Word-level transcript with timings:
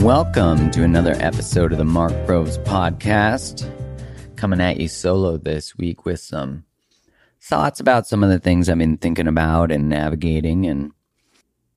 Welcome 0.00 0.70
to 0.70 0.84
another 0.84 1.16
episode 1.18 1.72
of 1.72 1.78
the 1.78 1.84
Mark 1.84 2.12
Groves 2.24 2.56
podcast. 2.58 3.68
Coming 4.36 4.60
at 4.60 4.78
you 4.78 4.86
solo 4.86 5.38
this 5.38 5.76
week 5.76 6.04
with 6.04 6.20
some 6.20 6.62
thoughts 7.40 7.80
about 7.80 8.06
some 8.06 8.22
of 8.22 8.30
the 8.30 8.38
things 8.38 8.68
I've 8.68 8.78
been 8.78 8.96
thinking 8.96 9.26
about 9.26 9.72
and 9.72 9.88
navigating. 9.88 10.66
And 10.66 10.92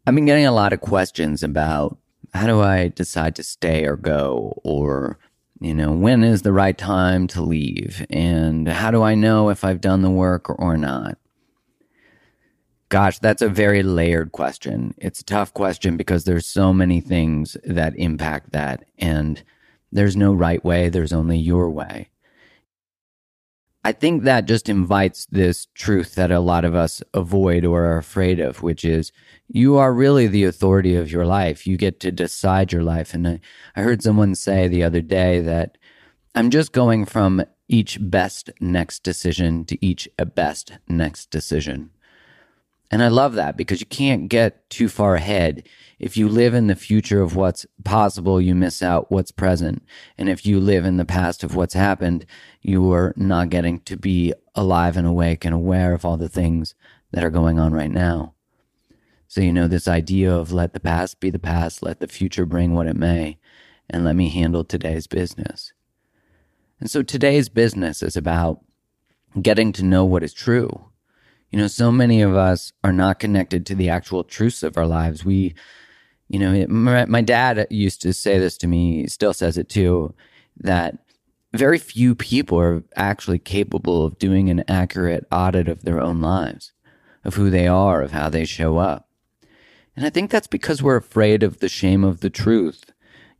I've 0.06 0.14
been 0.14 0.26
getting 0.28 0.46
a 0.46 0.52
lot 0.52 0.74
of 0.74 0.82
questions 0.82 1.42
about 1.42 1.98
how 2.32 2.46
do 2.46 2.62
I 2.62 2.90
decide 2.90 3.36
to 3.38 3.44
stay 3.44 3.86
or 3.86 3.96
go? 3.96 4.62
Or, 4.64 5.18
you 5.60 5.74
know, 5.74 5.94
when 5.94 6.24
is 6.24 6.44
the 6.44 6.54
right 6.54 6.78
time 6.78 7.26
to 7.30 7.42
leave? 7.42 8.06
And 8.12 8.68
how 8.68 8.92
do 8.92 9.02
I 9.02 9.16
know 9.16 9.50
if 9.50 9.64
I've 9.64 9.82
done 9.82 10.04
the 10.04 10.12
work 10.12 10.48
or, 10.48 10.78
not? 10.78 11.18
Gosh, 12.90 13.20
that's 13.20 13.42
a 13.42 13.50
very 13.50 13.84
layered 13.84 14.32
question. 14.32 14.94
It's 14.98 15.20
a 15.20 15.26
tough 15.26 15.54
question 15.54 15.98
because 15.98 16.24
there's 16.24 16.46
so 16.46 16.74
many 16.74 17.02
things 17.02 17.58
that 17.66 17.98
impact 17.98 18.52
that. 18.52 18.86
And 18.98 19.44
there's 19.92 20.16
no 20.16 20.34
right 20.34 20.64
way, 20.64 20.90
there's 20.90 21.14
only 21.14 21.38
your 21.38 21.70
way. 21.70 22.10
I 23.84 23.94
think 23.94 24.24
that 24.24 24.46
just 24.46 24.68
invites 24.68 25.26
this 25.28 25.68
truth 25.74 26.16
that 26.16 26.32
a 26.32 26.42
lot 26.42 26.66
of 26.66 26.76
us 26.76 27.02
avoid 27.14 27.64
or 27.64 27.86
are 27.86 27.98
afraid 27.98 28.40
of, 28.40 28.62
which 28.62 28.84
is 28.84 29.14
you 29.48 29.78
are 29.78 29.94
really 29.94 30.28
the 30.28 30.44
authority 30.44 30.96
of 30.96 31.12
your 31.12 31.26
life. 31.26 31.66
You 31.66 31.78
get 31.78 32.02
to 32.02 32.12
decide 32.12 32.74
your 32.74 32.84
life. 32.84 33.14
And 33.14 33.28
I, 33.28 33.40
I 33.78 33.82
heard 33.82 34.02
someone 34.02 34.36
say 34.36 34.68
the 34.68 34.84
other 34.84 35.02
day 35.02 35.40
that 35.42 35.78
I'm 36.36 36.50
just 36.50 36.74
going 36.74 37.06
from 37.06 37.44
each 37.70 37.98
best 38.02 38.50
next 38.60 39.04
decision 39.04 39.64
to 39.66 39.86
each 39.86 40.10
best 40.36 40.74
next 40.90 41.32
decision. 41.32 41.92
And 42.90 43.04
I 43.04 43.10
love 43.10 43.34
that 43.34 43.58
because 43.58 43.82
you 43.82 43.86
can't 43.86 44.30
get 44.30 44.70
too 44.70 44.88
far 44.88 45.16
ahead. 45.16 45.68
If 46.00 46.16
you 46.16 46.30
live 46.30 46.54
in 46.54 46.68
the 46.68 46.76
future 46.76 47.22
of 47.22 47.36
what's 47.36 47.66
possible, 47.84 48.40
you 48.40 48.56
miss 48.56 48.82
out 48.82 49.12
what's 49.12 49.32
present. 49.32 49.84
And 50.18 50.30
if 50.30 50.46
you 50.46 50.60
live 50.60 50.86
in 50.86 50.98
the 50.98 51.06
past 51.06 51.44
of 51.44 51.56
what's 51.56 51.74
happened, 51.74 52.26
you 52.62 52.92
are 52.94 53.14
not 53.18 53.50
getting 53.50 53.80
to 53.82 53.98
be 53.98 54.34
alive 54.56 54.96
and 54.96 55.06
awake 55.06 55.44
and 55.44 55.54
aware 55.54 55.94
of 55.94 56.06
all 56.06 56.18
the 56.18 56.30
things 56.30 56.76
that 57.12 57.24
are 57.24 57.30
going 57.30 57.60
on 57.60 57.74
right 57.74 57.92
now. 57.92 58.34
So, 59.28 59.42
you 59.42 59.52
know, 59.52 59.68
this 59.68 59.90
idea 59.90 60.34
of 60.34 60.54
let 60.54 60.74
the 60.74 60.80
past 60.80 61.20
be 61.20 61.30
the 61.30 61.40
past, 61.40 61.84
let 61.84 62.00
the 62.00 62.08
future 62.08 62.46
bring 62.46 62.74
what 62.74 62.88
it 62.88 62.96
may, 62.96 63.38
and 63.90 64.06
let 64.06 64.16
me 64.16 64.30
handle 64.30 64.64
today's 64.64 65.08
business. 65.08 65.74
And 66.80 66.90
so 66.90 67.04
today's 67.04 67.50
business 67.50 68.02
is 68.02 68.16
about 68.16 68.62
getting 69.42 69.74
to 69.74 69.84
know 69.84 70.06
what 70.06 70.24
is 70.24 70.34
true 70.34 70.86
you 71.52 71.60
know, 71.60 71.68
so 71.68 71.92
many 71.92 72.22
of 72.22 72.36
us 72.36 72.74
are 72.84 72.94
not 72.94 73.20
connected 73.20 73.66
to 73.66 73.76
the 73.76 73.90
actual 73.90 74.24
truths 74.24 74.64
of 74.64 74.78
our 74.78 74.88
lives. 74.88 75.24
We, 75.24 75.56
you 76.28 76.40
know, 76.40 76.66
my, 76.68 77.06
my 77.06 77.22
dad 77.22 77.68
used 77.70 78.02
to 78.02 78.14
say 78.14 78.38
this 78.38 78.58
to 78.58 78.68
me, 78.68 79.02
he 79.02 79.08
still 79.08 79.34
says 79.34 79.58
it 79.58 79.70
too, 79.70 80.14
that 80.58 80.98
very 81.54 81.78
few 81.78 82.16
people 82.16 82.60
are 82.60 82.84
actually 82.96 83.40
capable 83.40 84.06
of 84.06 84.20
doing 84.20 84.50
an 84.50 84.64
accurate 84.68 85.26
audit 85.32 85.68
of 85.68 85.84
their 85.84 86.02
own 86.02 86.22
lives, 86.22 86.74
of 87.24 87.36
who 87.36 87.50
they 87.50 87.68
are, 87.68 88.02
of 88.02 88.12
how 88.12 88.30
they 88.30 88.46
show 88.46 88.78
up. 88.78 89.08
And 89.96 90.06
I 90.06 90.10
think 90.10 90.30
that's 90.30 90.48
because 90.48 90.84
we're 90.84 90.98
afraid 90.98 91.44
of 91.44 91.60
the 91.60 91.70
shame 91.70 92.04
of 92.04 92.20
the 92.20 92.30
truth. 92.30 92.92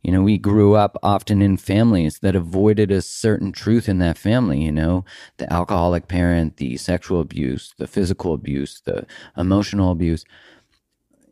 You 0.02 0.12
know, 0.12 0.22
we 0.22 0.38
grew 0.38 0.74
up 0.74 0.96
often 1.02 1.42
in 1.42 1.56
families 1.56 2.20
that 2.20 2.36
avoided 2.36 2.90
a 2.90 3.02
certain 3.02 3.52
truth 3.52 3.88
in 3.88 3.98
that 3.98 4.16
family, 4.16 4.62
you 4.62 4.72
know, 4.72 5.04
the 5.38 5.52
alcoholic 5.52 6.06
parent, 6.06 6.56
the 6.56 6.76
sexual 6.76 7.20
abuse, 7.20 7.74
the 7.78 7.88
physical 7.88 8.32
abuse, 8.32 8.80
the 8.84 9.06
emotional 9.36 9.90
abuse. 9.90 10.24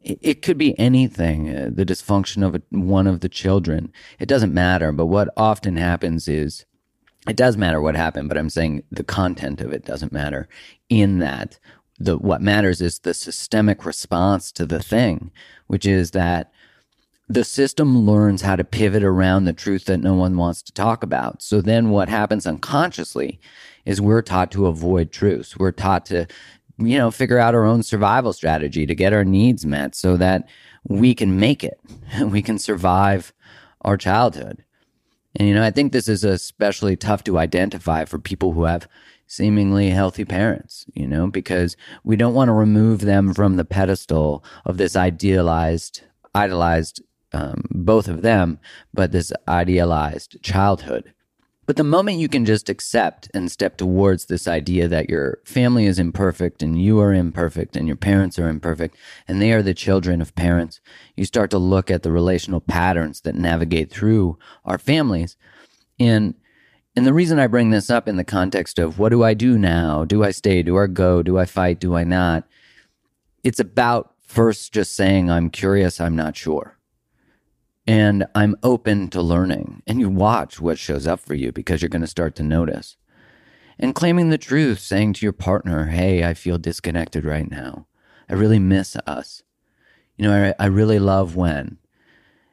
It, 0.03 0.41
could 0.41 0.56
be 0.56 0.78
anything, 0.78 1.48
uh, 1.48 1.70
the 1.72 1.84
dysfunction 1.84 2.47
of 2.47 2.62
one 2.70 3.09
of 3.09 3.20
the 3.20 3.28
children. 3.28 3.92
It 4.20 4.28
doesn't 4.28 4.55
matter. 4.55 4.92
But 4.92 5.06
what 5.06 5.28
often 5.37 5.77
happens 5.77 6.28
is, 6.28 6.65
it 7.28 7.37
does 7.37 7.56
matter 7.56 7.81
what 7.81 7.97
happened, 7.97 8.28
but 8.28 8.38
I'm 8.38 8.50
saying 8.50 8.84
the 8.88 9.03
content 9.03 9.60
of 9.60 9.72
it 9.72 9.84
doesn't 9.84 10.12
matter 10.12 10.48
in 10.88 11.19
that 11.19 11.59
the 11.98 12.19
what 12.19 12.43
matters 12.43 12.81
is 12.81 13.00
the 13.00 13.15
systemic 13.15 13.84
response 13.84 14.53
to 14.53 14.66
the 14.66 14.83
thing, 14.83 15.31
which 15.66 15.87
is 15.87 16.10
that 16.12 16.53
the 17.28 17.44
system 17.44 18.06
learns 18.06 18.42
how 18.42 18.56
to 18.56 18.64
pivot 18.64 19.03
around 19.03 19.44
the 19.44 19.53
truth 19.53 19.87
that 19.87 19.98
no 19.98 20.14
one 20.14 20.37
wants 20.37 20.62
to 20.62 20.72
talk 20.72 21.03
about. 21.03 21.42
So 21.42 21.60
then 21.60 21.91
what 21.91 22.09
happens 22.09 22.47
unconsciously 22.47 23.41
is 23.84 24.00
we're 24.00 24.22
taught 24.22 24.53
to 24.53 24.66
avoid 24.66 25.10
truths. 25.10 25.56
We're 25.56 25.72
taught 25.72 26.06
to, 26.06 26.26
you 26.78 26.98
know, 26.98 27.10
figure 27.10 27.38
out 27.38 27.54
our 27.54 27.65
own 27.65 27.82
survival 27.82 28.32
strategy 28.32 28.86
to 28.86 28.94
get 28.94 29.12
our 29.12 29.25
needs 29.25 29.66
met 29.66 29.94
so 29.97 30.16
that 30.16 30.48
we 30.84 31.15
can 31.15 31.38
make 31.38 31.65
it. 31.65 31.81
We 32.25 32.42
can 32.42 32.59
survive 32.59 33.32
our 33.81 33.97
childhood. 33.97 34.65
And, 35.34 35.48
you 35.48 35.54
know, 35.54 35.65
I 35.65 35.70
think 35.70 35.92
this 35.92 36.09
is 36.09 36.25
especially 36.25 36.97
tough 36.97 37.25
to 37.25 37.38
identify 37.38 38.04
for 38.04 38.19
people 38.19 38.53
who 38.53 38.65
have 38.65 38.88
seemingly 39.26 39.91
healthy 39.91 40.25
parents, 40.25 40.86
you 40.94 41.06
know, 41.06 41.26
because 41.26 41.76
we 42.04 42.16
don't 42.16 42.34
want 42.34 42.48
to 42.48 42.53
remove 42.53 43.00
them 43.00 43.34
from 43.34 43.56
the 43.56 43.65
pedestal 43.65 44.44
of 44.65 44.76
this 44.76 44.97
idealized, 44.97 46.03
idolized 46.34 47.03
um, 47.32 47.64
both 47.70 48.09
of 48.09 48.22
them, 48.22 48.59
but 48.94 49.12
this 49.12 49.32
idealized 49.48 50.42
childhood. 50.42 51.12
But 51.66 51.75
the 51.75 51.84
moment 51.84 52.19
you 52.19 52.28
can 52.28 52.44
just 52.44 52.69
accept 52.69 53.28
and 53.34 53.50
step 53.50 53.76
towards 53.76 54.26
this 54.26 54.47
idea 54.47 54.87
that 54.87 55.10
your 55.10 55.41
family 55.44 55.86
is 55.86 55.98
imperfect 55.98 56.62
and 56.62 56.81
you 56.81 57.00
are 57.00 57.12
imperfect 57.12 57.76
and 57.76 57.88
your 57.88 57.97
parents 57.97 58.38
are 58.38 58.48
imperfect 58.48 58.97
and 59.26 59.42
they 59.42 59.53
are 59.53 59.62
the 59.62 59.75
children 59.75 60.22
of 60.22 60.36
parents, 60.36 60.81
you 61.16 61.25
start 61.25 61.50
to 61.50 61.59
look 61.59 61.91
at 61.91 62.04
the 62.04 62.12
relational 62.12 62.60
patterns 62.60 63.22
that 63.22 63.34
navigate 63.34 63.91
through 63.91 64.38
our 64.65 64.78
families. 64.78 65.36
And 65.98 66.34
and 66.94 67.06
the 67.06 67.12
reason 67.12 67.38
I 67.38 67.47
bring 67.47 67.70
this 67.70 67.91
up 67.91 68.09
in 68.09 68.16
the 68.16 68.25
context 68.25 68.78
of 68.78 68.98
what 68.98 69.10
do 69.10 69.22
I 69.22 69.34
do 69.34 69.59
now? 69.59 70.06
Do 70.06 70.25
I 70.25 70.31
stay? 70.31 70.62
Do 70.62 70.78
I 70.78 70.86
go? 70.86 71.22
Do 71.22 71.36
I 71.36 71.44
fight? 71.44 71.78
Do 71.78 71.94
I 71.94 72.04
not? 72.04 72.44
It's 73.44 73.60
about 73.60 74.15
first 74.22 74.72
just 74.72 74.97
saying, 74.97 75.31
I'm 75.31 75.50
curious, 75.50 76.00
I'm 76.00 76.16
not 76.16 76.36
sure 76.36 76.75
and 77.86 78.26
I'm 78.34 78.56
open 78.62 79.08
to 79.10 79.22
learning. 79.22 79.82
And 79.86 80.00
you 80.00 80.08
watch 80.08 80.60
what 80.60 80.78
shows 80.78 81.06
up 81.06 81.20
for 81.20 81.34
you 81.34 81.52
because 81.52 81.82
you're 81.82 81.88
going 81.88 82.02
to 82.02 82.08
start 82.08 82.34
to 82.36 82.42
notice. 82.42 82.97
And 83.78 83.94
claiming 83.94 84.30
the 84.30 84.38
truth, 84.38 84.80
saying 84.80 85.14
to 85.14 85.26
your 85.26 85.32
partner, 85.32 85.86
Hey, 85.86 86.24
I 86.24 86.34
feel 86.34 86.58
disconnected 86.58 87.24
right 87.24 87.50
now. 87.50 87.86
I 88.28 88.34
really 88.34 88.58
miss 88.58 88.97
us. 89.06 89.42
You 90.16 90.26
know, 90.26 90.54
I, 90.58 90.64
I 90.64 90.66
really 90.66 90.98
love 90.98 91.36
when, 91.36 91.78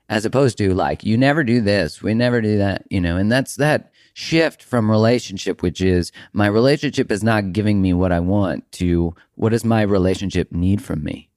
as 0.10 0.26
opposed 0.26 0.58
to 0.58 0.74
like, 0.74 1.04
you 1.04 1.18
never 1.18 1.44
do 1.44 1.62
this, 1.62 2.04
we 2.04 2.14
never 2.14 2.42
do 2.42 2.58
that, 2.58 2.86
you 2.90 3.00
know, 3.00 3.16
and 3.16 3.32
that's 3.32 3.56
that 3.56 3.92
shift 4.14 4.62
from 4.62 4.92
relationship, 4.92 5.64
which 5.64 5.80
is 5.82 6.12
my 6.34 6.46
relationship 6.46 7.10
is 7.10 7.24
not 7.24 7.54
giving 7.54 7.82
me 7.82 7.94
what 7.94 8.12
I 8.12 8.20
want, 8.20 8.70
to 8.74 9.16
what 9.36 9.50
does 9.50 9.64
my 9.64 9.82
relationship 9.82 10.52
need 10.52 10.84
from 10.84 11.04
me? 11.04 11.30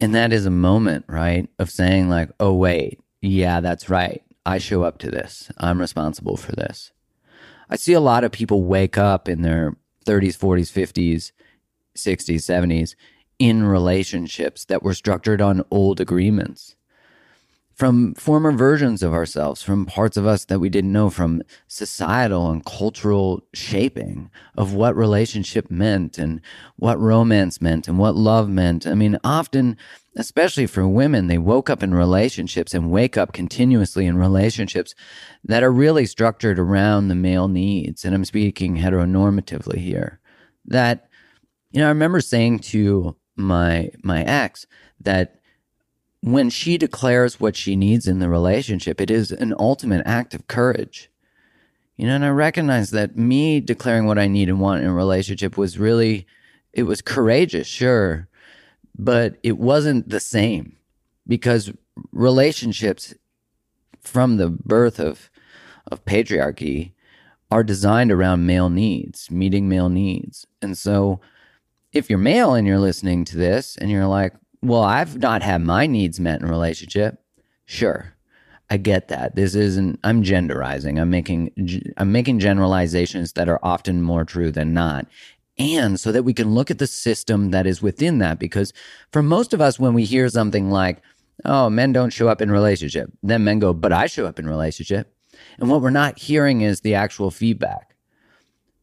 And 0.00 0.14
that 0.14 0.32
is 0.32 0.46
a 0.46 0.50
moment, 0.50 1.04
right, 1.08 1.48
of 1.58 1.70
saying, 1.70 2.08
like, 2.08 2.30
oh, 2.40 2.54
wait, 2.54 3.00
yeah, 3.20 3.60
that's 3.60 3.90
right. 3.90 4.22
I 4.46 4.58
show 4.58 4.82
up 4.82 4.98
to 4.98 5.10
this. 5.10 5.50
I'm 5.58 5.78
responsible 5.78 6.36
for 6.36 6.52
this. 6.52 6.92
I 7.68 7.76
see 7.76 7.92
a 7.92 8.00
lot 8.00 8.24
of 8.24 8.32
people 8.32 8.64
wake 8.64 8.96
up 8.96 9.28
in 9.28 9.42
their 9.42 9.76
30s, 10.06 10.38
40s, 10.38 10.72
50s, 10.72 11.32
60s, 11.96 12.36
70s 12.36 12.94
in 13.38 13.64
relationships 13.64 14.64
that 14.66 14.82
were 14.82 14.94
structured 14.94 15.40
on 15.40 15.64
old 15.70 16.00
agreements 16.00 16.76
from 17.80 18.12
former 18.12 18.52
versions 18.52 19.02
of 19.02 19.14
ourselves, 19.14 19.62
from 19.62 19.86
parts 19.86 20.18
of 20.18 20.26
us 20.26 20.44
that 20.44 20.58
we 20.58 20.68
didn't 20.68 20.92
know, 20.92 21.08
from 21.08 21.40
societal 21.66 22.50
and 22.50 22.62
cultural 22.66 23.42
shaping 23.54 24.30
of 24.54 24.74
what 24.74 24.94
relationship 24.94 25.70
meant 25.70 26.18
and 26.18 26.42
what 26.76 27.00
romance 27.00 27.58
meant 27.62 27.88
and 27.88 27.98
what 27.98 28.14
love 28.14 28.50
meant. 28.50 28.86
I 28.86 28.92
mean, 28.92 29.18
often, 29.24 29.78
especially 30.14 30.66
for 30.66 30.86
women, 30.86 31.26
they 31.26 31.38
woke 31.38 31.70
up 31.70 31.82
in 31.82 31.94
relationships 31.94 32.74
and 32.74 32.90
wake 32.90 33.16
up 33.16 33.32
continuously 33.32 34.04
in 34.04 34.18
relationships 34.18 34.94
that 35.42 35.62
are 35.62 35.72
really 35.72 36.04
structured 36.04 36.58
around 36.58 37.08
the 37.08 37.14
male 37.14 37.48
needs. 37.48 38.04
And 38.04 38.14
I'm 38.14 38.26
speaking 38.26 38.76
heteronormatively 38.76 39.78
here. 39.78 40.20
That, 40.66 41.08
you 41.70 41.80
know, 41.80 41.86
I 41.86 41.88
remember 41.88 42.20
saying 42.20 42.58
to 42.58 43.16
my 43.36 43.88
my 44.02 44.22
ex 44.22 44.66
that 45.00 45.39
when 46.22 46.50
she 46.50 46.76
declares 46.76 47.40
what 47.40 47.56
she 47.56 47.76
needs 47.76 48.06
in 48.06 48.18
the 48.18 48.28
relationship, 48.28 49.00
it 49.00 49.10
is 49.10 49.32
an 49.32 49.54
ultimate 49.58 50.02
act 50.06 50.34
of 50.34 50.46
courage. 50.48 51.10
You 51.96 52.06
know, 52.06 52.14
and 52.14 52.24
I 52.24 52.30
recognize 52.30 52.90
that 52.90 53.16
me 53.16 53.60
declaring 53.60 54.06
what 54.06 54.18
I 54.18 54.26
need 54.26 54.48
and 54.48 54.60
want 54.60 54.82
in 54.82 54.88
a 54.88 54.94
relationship 54.94 55.56
was 55.56 55.78
really, 55.78 56.26
it 56.72 56.84
was 56.84 57.02
courageous, 57.02 57.66
sure, 57.66 58.28
but 58.98 59.36
it 59.42 59.58
wasn't 59.58 60.08
the 60.08 60.20
same 60.20 60.76
because 61.26 61.72
relationships 62.12 63.14
from 64.00 64.36
the 64.36 64.48
birth 64.48 64.98
of, 64.98 65.30
of 65.90 66.04
patriarchy 66.04 66.92
are 67.50 67.64
designed 67.64 68.12
around 68.12 68.46
male 68.46 68.70
needs, 68.70 69.30
meeting 69.30 69.68
male 69.68 69.88
needs. 69.88 70.46
And 70.62 70.76
so 70.78 71.20
if 71.92 72.08
you're 72.08 72.18
male 72.18 72.54
and 72.54 72.66
you're 72.66 72.78
listening 72.78 73.24
to 73.26 73.36
this 73.36 73.76
and 73.76 73.90
you're 73.90 74.06
like, 74.06 74.34
well, 74.62 74.82
I've 74.82 75.18
not 75.18 75.42
had 75.42 75.62
my 75.62 75.86
needs 75.86 76.20
met 76.20 76.40
in 76.40 76.48
relationship, 76.48 77.22
sure. 77.64 78.14
I 78.70 78.76
get 78.76 79.08
that. 79.08 79.34
This 79.34 79.56
isn't 79.56 79.98
I'm 80.04 80.22
genderizing. 80.22 81.00
I'm 81.00 81.10
making 81.10 81.50
I'm 81.96 82.12
making 82.12 82.38
generalizations 82.38 83.32
that 83.32 83.48
are 83.48 83.58
often 83.62 84.00
more 84.00 84.24
true 84.24 84.52
than 84.52 84.72
not. 84.72 85.06
And 85.58 85.98
so 85.98 86.12
that 86.12 86.22
we 86.22 86.32
can 86.32 86.54
look 86.54 86.70
at 86.70 86.78
the 86.78 86.86
system 86.86 87.50
that 87.50 87.66
is 87.66 87.82
within 87.82 88.18
that 88.18 88.38
because 88.38 88.72
for 89.12 89.22
most 89.22 89.52
of 89.52 89.60
us 89.60 89.78
when 89.78 89.92
we 89.92 90.04
hear 90.04 90.28
something 90.28 90.70
like, 90.70 91.02
"Oh, 91.44 91.68
men 91.68 91.92
don't 91.92 92.12
show 92.12 92.28
up 92.28 92.40
in 92.40 92.50
relationship." 92.50 93.10
Then 93.24 93.42
men 93.42 93.58
go, 93.58 93.72
"But 93.72 93.92
I 93.92 94.06
show 94.06 94.24
up 94.24 94.38
in 94.38 94.48
relationship." 94.48 95.12
And 95.58 95.68
what 95.68 95.82
we're 95.82 95.90
not 95.90 96.20
hearing 96.20 96.60
is 96.60 96.80
the 96.80 96.94
actual 96.94 97.30
feedback, 97.32 97.96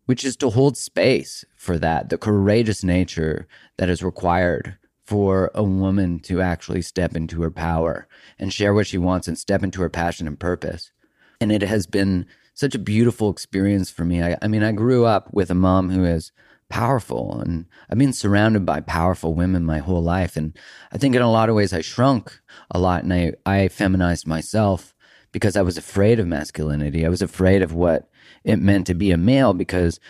which 0.05 0.25
is 0.25 0.35
to 0.37 0.49
hold 0.49 0.75
space 0.75 1.45
for 1.55 1.79
that, 1.79 2.09
the 2.09 2.17
courageous 2.17 2.83
nature 2.83 3.47
that 3.77 3.89
is 3.89 4.03
required 4.03 4.77
for 5.07 5.49
a 5.55 5.63
woman 5.63 6.19
to 6.19 6.41
actually 6.41 6.81
step 6.81 7.15
into 7.15 7.41
her 7.41 7.49
power 7.49 8.09
and 8.37 8.51
share 8.51 8.73
what 8.73 8.85
she 8.87 8.97
wants 8.97 9.25
and 9.25 9.37
step 9.37 9.63
into 9.63 9.81
her 9.81 9.89
passion 9.89 10.27
and 10.27 10.37
purpose. 10.37 10.91
And 11.39 11.49
it 11.49 11.61
has 11.61 11.87
been 11.87 12.25
such 12.53 12.75
a 12.75 12.79
beautiful 12.79 13.29
experience 13.29 13.89
for 13.89 14.03
me. 14.03 14.21
I, 14.21 14.35
I 14.41 14.49
mean, 14.49 14.63
I 14.63 14.73
grew 14.73 15.05
up 15.05 15.33
with 15.33 15.49
a 15.49 15.55
mom 15.55 15.91
who 15.91 16.03
is 16.03 16.33
powerful 16.69 17.39
and 17.39 17.67
I've 17.89 17.97
been 17.97 18.11
surrounded 18.11 18.65
by 18.65 18.81
powerful 18.81 19.33
women 19.33 19.63
my 19.63 19.77
whole 19.77 20.03
life. 20.03 20.35
And 20.35 20.57
I 20.91 20.97
think 20.97 21.15
in 21.15 21.21
a 21.21 21.31
lot 21.31 21.47
of 21.47 21.55
ways 21.55 21.71
I 21.71 21.79
shrunk 21.79 22.37
a 22.69 22.77
lot 22.77 23.03
and 23.03 23.13
I, 23.13 23.31
I 23.45 23.69
feminized 23.69 24.27
myself 24.27 24.93
because 25.31 25.55
I 25.55 25.61
was 25.61 25.77
afraid 25.77 26.19
of 26.19 26.27
masculinity. 26.27 27.05
I 27.05 27.09
was 27.09 27.21
afraid 27.21 27.61
of 27.61 27.73
what 27.73 28.09
it 28.43 28.57
meant 28.57 28.87
to 28.87 28.93
be 28.93 29.11
a 29.11 29.17
male 29.17 29.53
because 29.53 30.01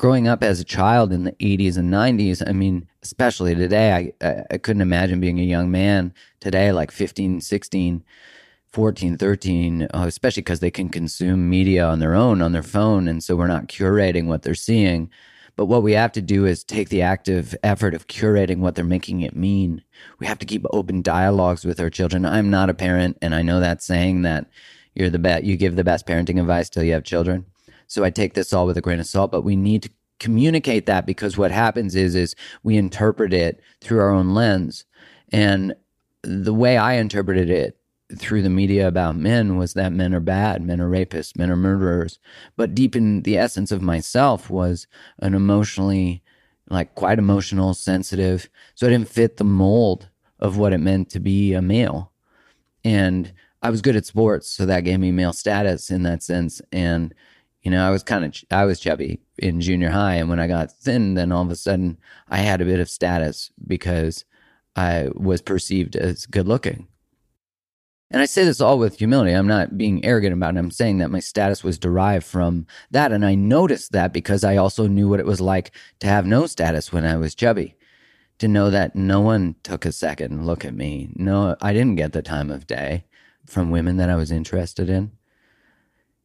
growing 0.00 0.26
up 0.26 0.42
as 0.42 0.58
a 0.58 0.64
child 0.64 1.12
in 1.12 1.24
the 1.24 1.32
80s 1.32 1.76
and 1.76 1.92
90s, 1.92 2.42
I 2.48 2.52
mean, 2.52 2.88
especially 3.02 3.54
today, 3.54 4.14
I, 4.22 4.44
I 4.50 4.56
couldn't 4.56 4.80
imagine 4.80 5.20
being 5.20 5.38
a 5.38 5.42
young 5.42 5.70
man 5.70 6.14
today, 6.40 6.72
like 6.72 6.90
15, 6.90 7.42
16, 7.42 8.02
14, 8.72 9.18
13, 9.18 9.82
uh, 9.82 10.04
especially 10.06 10.40
because 10.40 10.60
they 10.60 10.70
can 10.70 10.88
consume 10.88 11.50
media 11.50 11.84
on 11.86 11.98
their 11.98 12.14
own, 12.14 12.40
on 12.40 12.52
their 12.52 12.62
phone. 12.62 13.08
And 13.08 13.22
so 13.22 13.36
we're 13.36 13.46
not 13.46 13.68
curating 13.68 14.24
what 14.24 14.40
they're 14.40 14.54
seeing. 14.54 15.10
But 15.54 15.66
what 15.66 15.82
we 15.82 15.92
have 15.92 16.12
to 16.12 16.22
do 16.22 16.46
is 16.46 16.64
take 16.64 16.88
the 16.88 17.02
active 17.02 17.54
effort 17.62 17.92
of 17.92 18.06
curating 18.06 18.60
what 18.60 18.76
they're 18.76 18.86
making 18.86 19.20
it 19.20 19.36
mean. 19.36 19.82
We 20.18 20.26
have 20.26 20.38
to 20.38 20.46
keep 20.46 20.64
open 20.70 21.02
dialogues 21.02 21.66
with 21.66 21.78
our 21.78 21.90
children. 21.90 22.24
I'm 22.24 22.48
not 22.48 22.70
a 22.70 22.74
parent, 22.74 23.18
and 23.20 23.34
I 23.34 23.42
know 23.42 23.60
that 23.60 23.82
saying 23.82 24.22
that 24.22 24.46
you're 24.94 25.10
the 25.10 25.18
best, 25.18 25.44
you 25.44 25.58
give 25.58 25.76
the 25.76 25.84
best 25.84 26.06
parenting 26.06 26.40
advice 26.40 26.70
till 26.70 26.84
you 26.84 26.94
have 26.94 27.04
children. 27.04 27.44
So 27.90 28.04
I 28.04 28.10
take 28.10 28.34
this 28.34 28.52
all 28.52 28.66
with 28.66 28.78
a 28.78 28.80
grain 28.80 29.00
of 29.00 29.06
salt, 29.06 29.32
but 29.32 29.42
we 29.42 29.56
need 29.56 29.82
to 29.82 29.90
communicate 30.20 30.86
that 30.86 31.06
because 31.06 31.36
what 31.36 31.50
happens 31.50 31.96
is 31.96 32.14
is 32.14 32.36
we 32.62 32.76
interpret 32.76 33.32
it 33.32 33.60
through 33.80 33.98
our 33.98 34.10
own 34.10 34.32
lens. 34.32 34.84
And 35.32 35.74
the 36.22 36.54
way 36.54 36.76
I 36.76 36.94
interpreted 36.94 37.50
it 37.50 37.76
through 38.16 38.42
the 38.42 38.48
media 38.48 38.86
about 38.86 39.16
men 39.16 39.56
was 39.56 39.74
that 39.74 39.92
men 39.92 40.14
are 40.14 40.20
bad, 40.20 40.62
men 40.62 40.80
are 40.80 40.88
rapists, 40.88 41.36
men 41.36 41.50
are 41.50 41.56
murderers. 41.56 42.20
But 42.56 42.76
deep 42.76 42.94
in 42.94 43.22
the 43.22 43.36
essence 43.36 43.72
of 43.72 43.82
myself 43.82 44.48
was 44.48 44.86
an 45.18 45.34
emotionally, 45.34 46.22
like 46.68 46.94
quite 46.94 47.18
emotional, 47.18 47.74
sensitive. 47.74 48.48
So 48.76 48.86
I 48.86 48.90
didn't 48.90 49.08
fit 49.08 49.36
the 49.36 49.44
mold 49.44 50.10
of 50.38 50.56
what 50.56 50.72
it 50.72 50.78
meant 50.78 51.10
to 51.10 51.18
be 51.18 51.54
a 51.54 51.62
male. 51.62 52.12
And 52.84 53.32
I 53.62 53.70
was 53.70 53.82
good 53.82 53.96
at 53.96 54.06
sports, 54.06 54.48
so 54.48 54.64
that 54.64 54.84
gave 54.84 55.00
me 55.00 55.10
male 55.10 55.32
status 55.32 55.90
in 55.90 56.04
that 56.04 56.22
sense. 56.22 56.62
And 56.70 57.12
you 57.62 57.70
know, 57.70 57.86
I 57.86 57.90
was 57.90 58.02
kind 58.02 58.24
of 58.24 58.34
I 58.50 58.64
was 58.64 58.80
chubby 58.80 59.20
in 59.38 59.60
junior 59.60 59.90
high, 59.90 60.14
and 60.14 60.28
when 60.28 60.40
I 60.40 60.46
got 60.46 60.72
thin, 60.72 61.14
then 61.14 61.32
all 61.32 61.42
of 61.42 61.50
a 61.50 61.56
sudden 61.56 61.98
I 62.28 62.38
had 62.38 62.60
a 62.60 62.64
bit 62.64 62.80
of 62.80 62.88
status 62.88 63.50
because 63.66 64.24
I 64.76 65.08
was 65.14 65.42
perceived 65.42 65.96
as 65.96 66.26
good 66.26 66.48
looking. 66.48 66.88
And 68.10 68.20
I 68.20 68.24
say 68.24 68.44
this 68.44 68.60
all 68.60 68.78
with 68.78 68.98
humility. 68.98 69.32
I'm 69.32 69.46
not 69.46 69.78
being 69.78 70.04
arrogant 70.04 70.32
about 70.32 70.56
it. 70.56 70.58
I'm 70.58 70.72
saying 70.72 70.98
that 70.98 71.12
my 71.12 71.20
status 71.20 71.62
was 71.62 71.78
derived 71.78 72.26
from 72.26 72.66
that. 72.90 73.12
And 73.12 73.24
I 73.24 73.36
noticed 73.36 73.92
that 73.92 74.12
because 74.12 74.42
I 74.42 74.56
also 74.56 74.88
knew 74.88 75.08
what 75.08 75.20
it 75.20 75.26
was 75.26 75.40
like 75.40 75.70
to 76.00 76.08
have 76.08 76.26
no 76.26 76.46
status 76.46 76.92
when 76.92 77.04
I 77.04 77.16
was 77.16 77.36
chubby. 77.36 77.76
To 78.40 78.48
know 78.48 78.70
that 78.70 78.96
no 78.96 79.20
one 79.20 79.54
took 79.62 79.84
a 79.84 79.92
second 79.92 80.46
look 80.46 80.64
at 80.64 80.74
me. 80.74 81.10
No, 81.14 81.56
I 81.60 81.72
didn't 81.72 81.96
get 81.96 82.12
the 82.12 82.22
time 82.22 82.50
of 82.50 82.66
day 82.66 83.04
from 83.46 83.70
women 83.70 83.98
that 83.98 84.10
I 84.10 84.16
was 84.16 84.32
interested 84.32 84.88
in. 84.88 85.12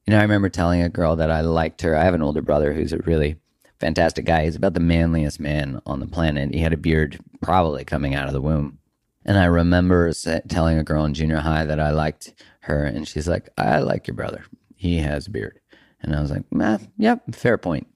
You 0.06 0.12
know, 0.12 0.20
I 0.20 0.24
remember 0.24 0.50
telling 0.50 0.82
a 0.82 0.90
girl 0.90 1.16
that 1.16 1.32
I 1.32 1.42
liked 1.42 1.82
her. 1.82 1.96
I 1.96 2.04
have 2.04 2.14
an 2.14 2.22
older 2.22 2.42
brother 2.42 2.74
who's 2.74 2.94
a 2.94 3.00
really 3.00 3.38
fantastic 3.80 4.26
guy. 4.26 4.46
He's 4.46 4.56
about 4.56 4.76
the 4.76 4.80
manliest 4.80 5.40
man 5.40 5.82
on 5.86 6.00
the 6.00 6.06
planet. 6.06 6.54
He 6.54 6.62
had 6.62 6.74
a 6.74 6.78
beard 6.78 7.20
probably 7.42 7.84
coming 7.84 8.14
out 8.14 8.28
of 8.28 8.34
the 8.34 8.42
womb. 8.42 8.78
And 9.26 9.38
I 9.40 9.46
remember 9.46 10.14
telling 10.48 10.78
a 10.78 10.84
girl 10.84 11.06
in 11.06 11.16
junior 11.16 11.38
high 11.38 11.66
that 11.66 11.80
I 11.80 11.90
liked 11.90 12.36
her, 12.62 12.86
and 12.86 13.08
she's 13.08 13.28
like, 13.28 13.50
I 13.58 13.80
like 13.80 14.06
your 14.06 14.14
brother. 14.14 14.46
He 14.76 15.00
has 15.00 15.26
a 15.26 15.32
beard. 15.32 15.60
And 16.02 16.16
I 16.16 16.22
was 16.22 16.30
like, 16.30 16.44
nah, 16.52 16.78
yep, 16.98 17.24
fair 17.34 17.58
point. 17.58 17.88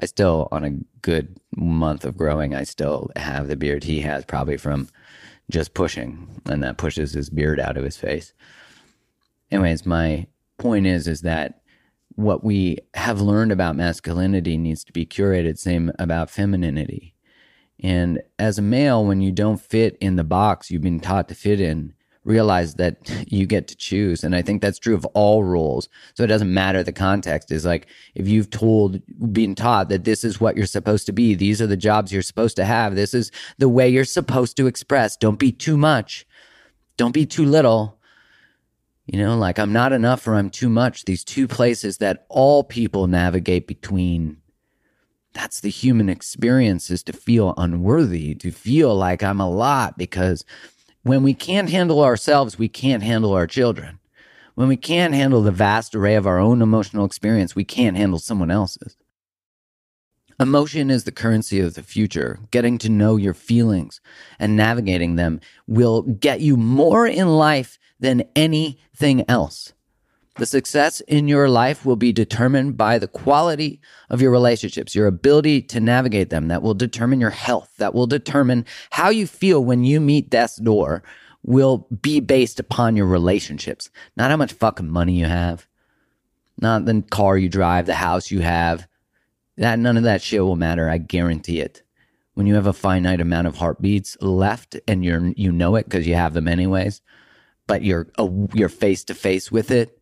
I 0.00 0.06
still, 0.06 0.48
on 0.50 0.64
a 0.64 0.78
good 1.00 1.38
month 1.54 2.04
of 2.04 2.16
growing, 2.16 2.56
I 2.56 2.64
still 2.64 3.10
have 3.14 3.46
the 3.46 3.54
beard 3.54 3.84
he 3.84 4.00
has, 4.00 4.24
probably 4.24 4.56
from 4.56 4.88
just 5.48 5.74
pushing, 5.74 6.40
and 6.46 6.60
that 6.64 6.78
pushes 6.78 7.12
his 7.12 7.30
beard 7.30 7.60
out 7.60 7.76
of 7.76 7.84
his 7.84 7.96
face. 7.96 8.32
Anyways, 9.52 9.86
my 9.86 10.26
point 10.58 10.86
is 10.86 11.06
is 11.06 11.22
that 11.22 11.60
what 12.14 12.44
we 12.44 12.78
have 12.94 13.20
learned 13.20 13.52
about 13.52 13.76
masculinity 13.76 14.56
needs 14.56 14.84
to 14.84 14.92
be 14.92 15.06
curated 15.06 15.58
same 15.58 15.90
about 15.98 16.30
femininity. 16.30 17.14
And 17.82 18.22
as 18.38 18.58
a 18.58 18.62
male 18.62 19.04
when 19.04 19.20
you 19.20 19.32
don't 19.32 19.60
fit 19.60 19.96
in 20.00 20.16
the 20.16 20.24
box 20.24 20.70
you've 20.70 20.82
been 20.82 21.00
taught 21.00 21.28
to 21.28 21.34
fit 21.34 21.60
in 21.60 21.94
realize 22.24 22.74
that 22.76 22.96
you 23.26 23.46
get 23.46 23.68
to 23.68 23.76
choose. 23.76 24.24
And 24.24 24.34
i 24.34 24.42
think 24.42 24.62
that's 24.62 24.78
true 24.78 24.94
of 24.94 25.04
all 25.06 25.42
roles. 25.44 25.88
So 26.14 26.24
it 26.24 26.28
doesn't 26.28 26.52
matter 26.52 26.82
the 26.82 26.92
context. 26.92 27.50
Is 27.50 27.64
like 27.64 27.86
if 28.14 28.28
you've 28.28 28.50
told 28.50 29.00
been 29.32 29.54
taught 29.54 29.88
that 29.88 30.04
this 30.04 30.24
is 30.24 30.40
what 30.40 30.56
you're 30.56 30.66
supposed 30.66 31.06
to 31.06 31.12
be 31.12 31.34
these 31.34 31.60
are 31.60 31.66
the 31.66 31.76
jobs 31.76 32.12
you're 32.12 32.22
supposed 32.22 32.56
to 32.56 32.64
have 32.64 32.94
this 32.94 33.14
is 33.14 33.30
the 33.58 33.68
way 33.68 33.88
you're 33.88 34.04
supposed 34.04 34.56
to 34.58 34.66
express 34.66 35.16
don't 35.16 35.38
be 35.38 35.52
too 35.52 35.76
much. 35.76 36.26
Don't 36.96 37.14
be 37.14 37.26
too 37.26 37.44
little 37.44 37.98
you 39.12 39.18
know, 39.18 39.36
like 39.36 39.58
I'm 39.58 39.74
not 39.74 39.92
enough 39.92 40.26
or 40.26 40.34
I'm 40.34 40.48
too 40.48 40.70
much. 40.70 41.04
These 41.04 41.22
two 41.22 41.46
places 41.46 41.98
that 41.98 42.24
all 42.30 42.64
people 42.64 43.06
navigate 43.06 43.66
between. 43.66 44.38
That's 45.34 45.60
the 45.60 45.68
human 45.68 46.08
experience 46.08 46.90
is 46.90 47.02
to 47.04 47.12
feel 47.12 47.52
unworthy, 47.58 48.34
to 48.36 48.50
feel 48.50 48.94
like 48.94 49.22
I'm 49.22 49.40
a 49.40 49.50
lot 49.50 49.98
because 49.98 50.46
when 51.02 51.22
we 51.22 51.34
can't 51.34 51.68
handle 51.68 52.02
ourselves, 52.02 52.58
we 52.58 52.68
can't 52.68 53.02
handle 53.02 53.34
our 53.34 53.46
children. 53.46 53.98
When 54.54 54.68
we 54.68 54.78
can't 54.78 55.12
handle 55.12 55.42
the 55.42 55.52
vast 55.52 55.94
array 55.94 56.14
of 56.14 56.26
our 56.26 56.38
own 56.38 56.62
emotional 56.62 57.04
experience, 57.04 57.54
we 57.54 57.64
can't 57.64 57.98
handle 57.98 58.18
someone 58.18 58.50
else's. 58.50 58.96
Emotion 60.40 60.90
is 60.90 61.04
the 61.04 61.12
currency 61.12 61.60
of 61.60 61.74
the 61.74 61.82
future. 61.82 62.38
Getting 62.50 62.78
to 62.78 62.88
know 62.88 63.16
your 63.16 63.34
feelings 63.34 64.00
and 64.38 64.56
navigating 64.56 65.16
them 65.16 65.40
will 65.66 66.00
get 66.02 66.40
you 66.40 66.56
more 66.56 67.06
in 67.06 67.28
life 67.28 67.78
than 68.02 68.24
anything 68.36 69.24
else. 69.28 69.72
The 70.36 70.46
success 70.46 71.00
in 71.02 71.28
your 71.28 71.48
life 71.48 71.84
will 71.86 71.96
be 71.96 72.12
determined 72.12 72.76
by 72.76 72.98
the 72.98 73.06
quality 73.06 73.80
of 74.10 74.20
your 74.20 74.30
relationships, 74.30 74.94
your 74.94 75.06
ability 75.06 75.62
to 75.62 75.80
navigate 75.80 76.30
them. 76.30 76.48
That 76.48 76.62
will 76.62 76.74
determine 76.74 77.20
your 77.20 77.30
health. 77.30 77.70
That 77.78 77.94
will 77.94 78.06
determine 78.06 78.66
how 78.90 79.10
you 79.10 79.26
feel 79.26 79.64
when 79.64 79.84
you 79.84 80.00
meet 80.00 80.30
death's 80.30 80.56
door, 80.56 81.02
will 81.44 81.86
be 82.00 82.20
based 82.20 82.58
upon 82.58 82.96
your 82.96 83.06
relationships, 83.06 83.90
not 84.16 84.30
how 84.30 84.36
much 84.36 84.52
fucking 84.52 84.88
money 84.88 85.14
you 85.14 85.26
have, 85.26 85.66
not 86.60 86.86
the 86.86 87.04
car 87.10 87.36
you 87.36 87.48
drive, 87.48 87.86
the 87.86 87.94
house 87.94 88.30
you 88.30 88.40
have. 88.40 88.86
That 89.58 89.78
none 89.78 89.96
of 89.96 90.04
that 90.04 90.22
shit 90.22 90.42
will 90.42 90.56
matter. 90.56 90.88
I 90.88 90.98
guarantee 90.98 91.60
it. 91.60 91.82
When 92.34 92.46
you 92.46 92.54
have 92.54 92.66
a 92.66 92.72
finite 92.72 93.20
amount 93.20 93.46
of 93.46 93.56
heartbeats 93.56 94.16
left 94.20 94.80
and 94.88 95.04
you're 95.04 95.32
you 95.36 95.52
know 95.52 95.76
it 95.76 95.84
because 95.84 96.06
you 96.06 96.14
have 96.14 96.32
them 96.32 96.48
anyways, 96.48 97.02
but 97.66 97.82
you're 97.82 98.08
uh, 98.18 98.28
you're 98.54 98.68
face 98.68 99.04
to 99.04 99.14
face 99.14 99.50
with 99.50 99.70
it, 99.70 99.98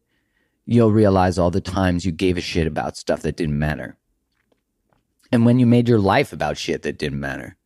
you'll 0.66 0.92
realize 0.92 1.38
all 1.38 1.50
the 1.50 1.60
times 1.60 2.04
you 2.04 2.12
gave 2.12 2.36
a 2.36 2.40
shit 2.40 2.66
about 2.66 2.96
stuff 2.96 3.22
that 3.22 3.36
didn't 3.36 3.58
matter. 3.58 3.96
And 5.32 5.46
when 5.46 5.58
you 5.58 5.66
made 5.66 5.88
your 5.88 5.98
life 5.98 6.32
about 6.32 6.58
shit 6.58 6.82
that 6.82 6.98
didn't 6.98 7.20
matter. 7.20 7.56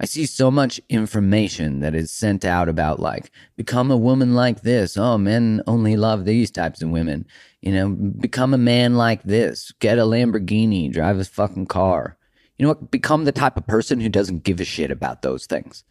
I 0.00 0.06
see 0.06 0.26
so 0.26 0.50
much 0.50 0.80
information 0.88 1.80
that 1.80 1.94
is 1.94 2.10
sent 2.10 2.44
out 2.44 2.68
about 2.68 2.98
like 2.98 3.30
become 3.56 3.90
a 3.90 3.96
woman 3.96 4.34
like 4.34 4.62
this. 4.62 4.96
Oh, 4.96 5.16
men 5.16 5.62
only 5.66 5.96
love 5.96 6.24
these 6.24 6.50
types 6.50 6.82
of 6.82 6.90
women. 6.90 7.26
You 7.62 7.72
know, 7.72 7.90
become 7.90 8.52
a 8.52 8.58
man 8.58 8.96
like 8.96 9.22
this. 9.22 9.72
Get 9.78 9.98
a 9.98 10.02
Lamborghini, 10.02 10.92
drive 10.92 11.18
a 11.18 11.24
fucking 11.24 11.66
car. 11.66 12.18
You 12.58 12.64
know 12.64 12.70
what? 12.70 12.90
Become 12.90 13.24
the 13.24 13.32
type 13.32 13.56
of 13.56 13.66
person 13.66 14.00
who 14.00 14.08
doesn't 14.08 14.42
give 14.42 14.60
a 14.60 14.64
shit 14.64 14.90
about 14.90 15.22
those 15.22 15.46
things 15.46 15.84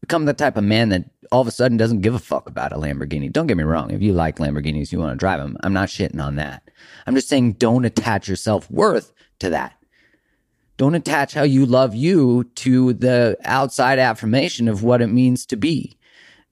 become 0.00 0.24
the 0.24 0.34
type 0.34 0.56
of 0.56 0.64
man 0.64 0.88
that 0.90 1.04
all 1.30 1.40
of 1.40 1.48
a 1.48 1.52
sudden 1.52 1.76
doesn't 1.76 2.00
give 2.00 2.14
a 2.14 2.18
fuck 2.18 2.48
about 2.48 2.72
a 2.72 2.76
Lamborghini. 2.76 3.30
Don't 3.30 3.46
get 3.46 3.56
me 3.56 3.64
wrong. 3.64 3.90
If 3.90 4.02
you 4.02 4.12
like 4.12 4.38
Lamborghinis, 4.38 4.92
you 4.92 4.98
want 4.98 5.12
to 5.12 5.16
drive 5.16 5.40
them. 5.40 5.56
I'm 5.62 5.72
not 5.72 5.88
shitting 5.88 6.22
on 6.22 6.36
that. 6.36 6.62
I'm 7.06 7.14
just 7.14 7.28
saying 7.28 7.54
don't 7.54 7.84
attach 7.84 8.28
your 8.28 8.36
self 8.36 8.70
worth 8.70 9.12
to 9.40 9.50
that. 9.50 9.74
Don't 10.76 10.94
attach 10.94 11.34
how 11.34 11.42
you 11.42 11.66
love 11.66 11.94
you 11.94 12.44
to 12.56 12.92
the 12.92 13.36
outside 13.44 13.98
affirmation 13.98 14.68
of 14.68 14.84
what 14.84 15.02
it 15.02 15.08
means 15.08 15.44
to 15.46 15.56
be 15.56 15.98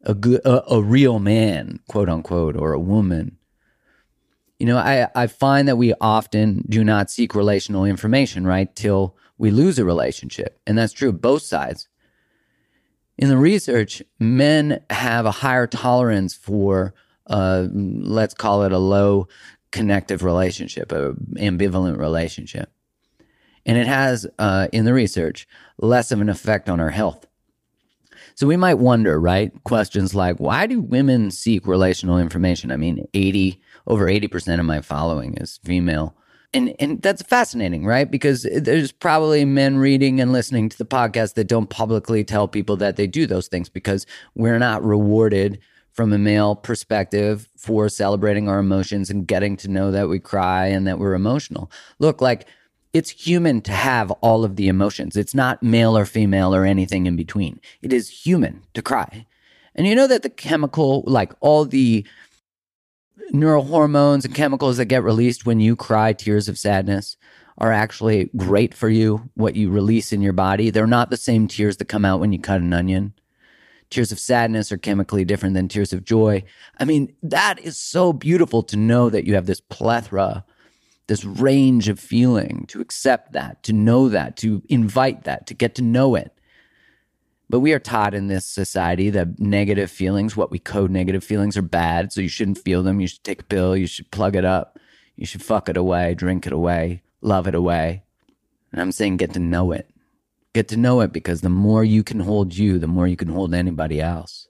a 0.02 0.14
good, 0.14 0.40
a, 0.44 0.74
a 0.74 0.82
real 0.82 1.18
man, 1.20 1.80
quote 1.88 2.08
unquote, 2.08 2.56
or 2.56 2.72
a 2.72 2.80
woman. 2.80 3.38
You 4.58 4.66
know, 4.66 4.78
I, 4.78 5.08
I 5.14 5.26
find 5.26 5.68
that 5.68 5.76
we 5.76 5.94
often 6.00 6.64
do 6.68 6.82
not 6.82 7.10
seek 7.10 7.34
relational 7.34 7.84
information, 7.84 8.46
right? 8.46 8.74
Till 8.74 9.16
we 9.38 9.50
lose 9.50 9.78
a 9.78 9.84
relationship. 9.84 10.58
And 10.66 10.76
that's 10.78 10.92
true 10.92 11.10
of 11.10 11.20
both 11.20 11.42
sides. 11.42 11.88
In 13.18 13.28
the 13.28 13.38
research, 13.38 14.02
men 14.18 14.80
have 14.90 15.24
a 15.24 15.30
higher 15.30 15.66
tolerance 15.66 16.34
for, 16.34 16.94
uh, 17.26 17.66
let's 17.72 18.34
call 18.34 18.64
it 18.64 18.72
a 18.72 18.78
low 18.78 19.28
connective 19.70 20.22
relationship, 20.22 20.92
a 20.92 21.12
ambivalent 21.36 21.98
relationship. 21.98 22.70
And 23.64 23.78
it 23.78 23.86
has, 23.86 24.26
uh, 24.38 24.68
in 24.72 24.84
the 24.84 24.92
research, 24.92 25.48
less 25.78 26.12
of 26.12 26.20
an 26.20 26.28
effect 26.28 26.68
on 26.68 26.78
our 26.78 26.90
health. 26.90 27.26
So 28.34 28.46
we 28.46 28.56
might 28.56 28.74
wonder, 28.74 29.18
right? 29.18 29.50
Questions 29.64 30.14
like, 30.14 30.36
why 30.36 30.66
do 30.66 30.80
women 30.80 31.30
seek 31.30 31.66
relational 31.66 32.18
information? 32.18 32.70
I 32.70 32.76
mean, 32.76 33.08
80, 33.14 33.60
over 33.86 34.06
80% 34.06 34.60
of 34.60 34.66
my 34.66 34.82
following 34.82 35.38
is 35.38 35.58
female. 35.64 36.14
And, 36.54 36.74
and 36.78 37.02
that's 37.02 37.22
fascinating, 37.22 37.84
right? 37.84 38.10
Because 38.10 38.46
there's 38.54 38.92
probably 38.92 39.44
men 39.44 39.76
reading 39.76 40.20
and 40.20 40.32
listening 40.32 40.68
to 40.68 40.78
the 40.78 40.86
podcast 40.86 41.34
that 41.34 41.48
don't 41.48 41.68
publicly 41.68 42.24
tell 42.24 42.48
people 42.48 42.76
that 42.76 42.96
they 42.96 43.06
do 43.06 43.26
those 43.26 43.48
things 43.48 43.68
because 43.68 44.06
we're 44.34 44.58
not 44.58 44.84
rewarded 44.84 45.58
from 45.92 46.12
a 46.12 46.18
male 46.18 46.54
perspective 46.54 47.48
for 47.56 47.88
celebrating 47.88 48.48
our 48.48 48.58
emotions 48.58 49.08
and 49.10 49.26
getting 49.26 49.56
to 49.56 49.68
know 49.68 49.90
that 49.90 50.08
we 50.08 50.18
cry 50.18 50.66
and 50.66 50.86
that 50.86 50.98
we're 50.98 51.14
emotional. 51.14 51.70
Look, 51.98 52.20
like 52.20 52.46
it's 52.92 53.10
human 53.10 53.60
to 53.62 53.72
have 53.72 54.10
all 54.22 54.44
of 54.44 54.56
the 54.56 54.68
emotions. 54.68 55.16
It's 55.16 55.34
not 55.34 55.62
male 55.62 55.96
or 55.96 56.06
female 56.06 56.54
or 56.54 56.64
anything 56.64 57.06
in 57.06 57.16
between. 57.16 57.60
It 57.82 57.92
is 57.92 58.08
human 58.08 58.62
to 58.74 58.82
cry. 58.82 59.26
And 59.74 59.86
you 59.86 59.94
know 59.94 60.06
that 60.06 60.22
the 60.22 60.30
chemical, 60.30 61.02
like 61.06 61.32
all 61.40 61.64
the 61.66 62.06
neural 63.30 63.64
hormones 63.64 64.24
and 64.24 64.34
chemicals 64.34 64.76
that 64.76 64.86
get 64.86 65.02
released 65.02 65.46
when 65.46 65.60
you 65.60 65.76
cry 65.76 66.12
tears 66.12 66.48
of 66.48 66.58
sadness 66.58 67.16
are 67.58 67.72
actually 67.72 68.30
great 68.36 68.74
for 68.74 68.88
you, 68.88 69.30
what 69.34 69.56
you 69.56 69.70
release 69.70 70.12
in 70.12 70.20
your 70.20 70.32
body. 70.32 70.70
They're 70.70 70.86
not 70.86 71.10
the 71.10 71.16
same 71.16 71.48
tears 71.48 71.78
that 71.78 71.86
come 71.86 72.04
out 72.04 72.20
when 72.20 72.32
you 72.32 72.38
cut 72.38 72.60
an 72.60 72.72
onion. 72.72 73.14
Tears 73.88 74.12
of 74.12 74.18
sadness 74.18 74.72
are 74.72 74.78
chemically 74.78 75.24
different 75.24 75.54
than 75.54 75.68
tears 75.68 75.92
of 75.92 76.04
joy. 76.04 76.42
I 76.78 76.84
mean, 76.84 77.14
that 77.22 77.58
is 77.60 77.78
so 77.78 78.12
beautiful 78.12 78.62
to 78.64 78.76
know 78.76 79.08
that 79.10 79.24
you 79.24 79.34
have 79.34 79.46
this 79.46 79.60
plethora 79.60 80.44
this 81.06 81.24
range 81.24 81.88
of 81.88 82.00
feeling, 82.00 82.64
to 82.68 82.80
accept 82.80 83.32
that, 83.32 83.62
to 83.62 83.72
know 83.72 84.08
that, 84.08 84.36
to 84.36 84.62
invite 84.68 85.24
that, 85.24 85.46
to 85.46 85.54
get 85.54 85.74
to 85.76 85.82
know 85.82 86.14
it. 86.14 86.32
But 87.48 87.60
we 87.60 87.72
are 87.72 87.78
taught 87.78 88.14
in 88.14 88.26
this 88.26 88.44
society 88.44 89.10
that 89.10 89.38
negative 89.38 89.90
feelings, 89.90 90.36
what 90.36 90.50
we 90.50 90.58
code 90.58 90.90
negative 90.90 91.22
feelings, 91.22 91.56
are 91.56 91.62
bad. 91.62 92.12
So 92.12 92.20
you 92.20 92.28
shouldn't 92.28 92.58
feel 92.58 92.82
them. 92.82 93.00
You 93.00 93.06
should 93.06 93.22
take 93.22 93.42
a 93.42 93.44
pill. 93.44 93.76
You 93.76 93.86
should 93.86 94.10
plug 94.10 94.34
it 94.34 94.44
up. 94.44 94.78
You 95.16 95.24
should 95.24 95.42
fuck 95.42 95.68
it 95.68 95.76
away, 95.76 96.14
drink 96.14 96.46
it 96.46 96.52
away, 96.52 97.02
love 97.22 97.46
it 97.48 97.54
away. 97.54 98.02
And 98.70 98.80
I'm 98.80 98.92
saying 98.92 99.16
get 99.16 99.32
to 99.32 99.38
know 99.38 99.72
it. 99.72 99.88
Get 100.52 100.68
to 100.68 100.76
know 100.76 101.00
it 101.00 101.12
because 101.12 101.40
the 101.40 101.48
more 101.48 101.84
you 101.84 102.02
can 102.02 102.20
hold 102.20 102.56
you, 102.56 102.78
the 102.78 102.86
more 102.86 103.06
you 103.06 103.16
can 103.16 103.28
hold 103.28 103.54
anybody 103.54 104.00
else. 104.00 104.48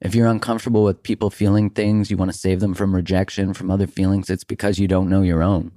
If 0.00 0.14
you're 0.14 0.26
uncomfortable 0.26 0.84
with 0.84 1.02
people 1.02 1.30
feeling 1.30 1.70
things, 1.70 2.10
you 2.10 2.18
want 2.18 2.30
to 2.30 2.36
save 2.36 2.60
them 2.60 2.74
from 2.74 2.94
rejection, 2.94 3.54
from 3.54 3.70
other 3.70 3.86
feelings, 3.86 4.28
it's 4.28 4.44
because 4.44 4.78
you 4.78 4.86
don't 4.86 5.08
know 5.08 5.22
your 5.22 5.42
own. 5.42 5.72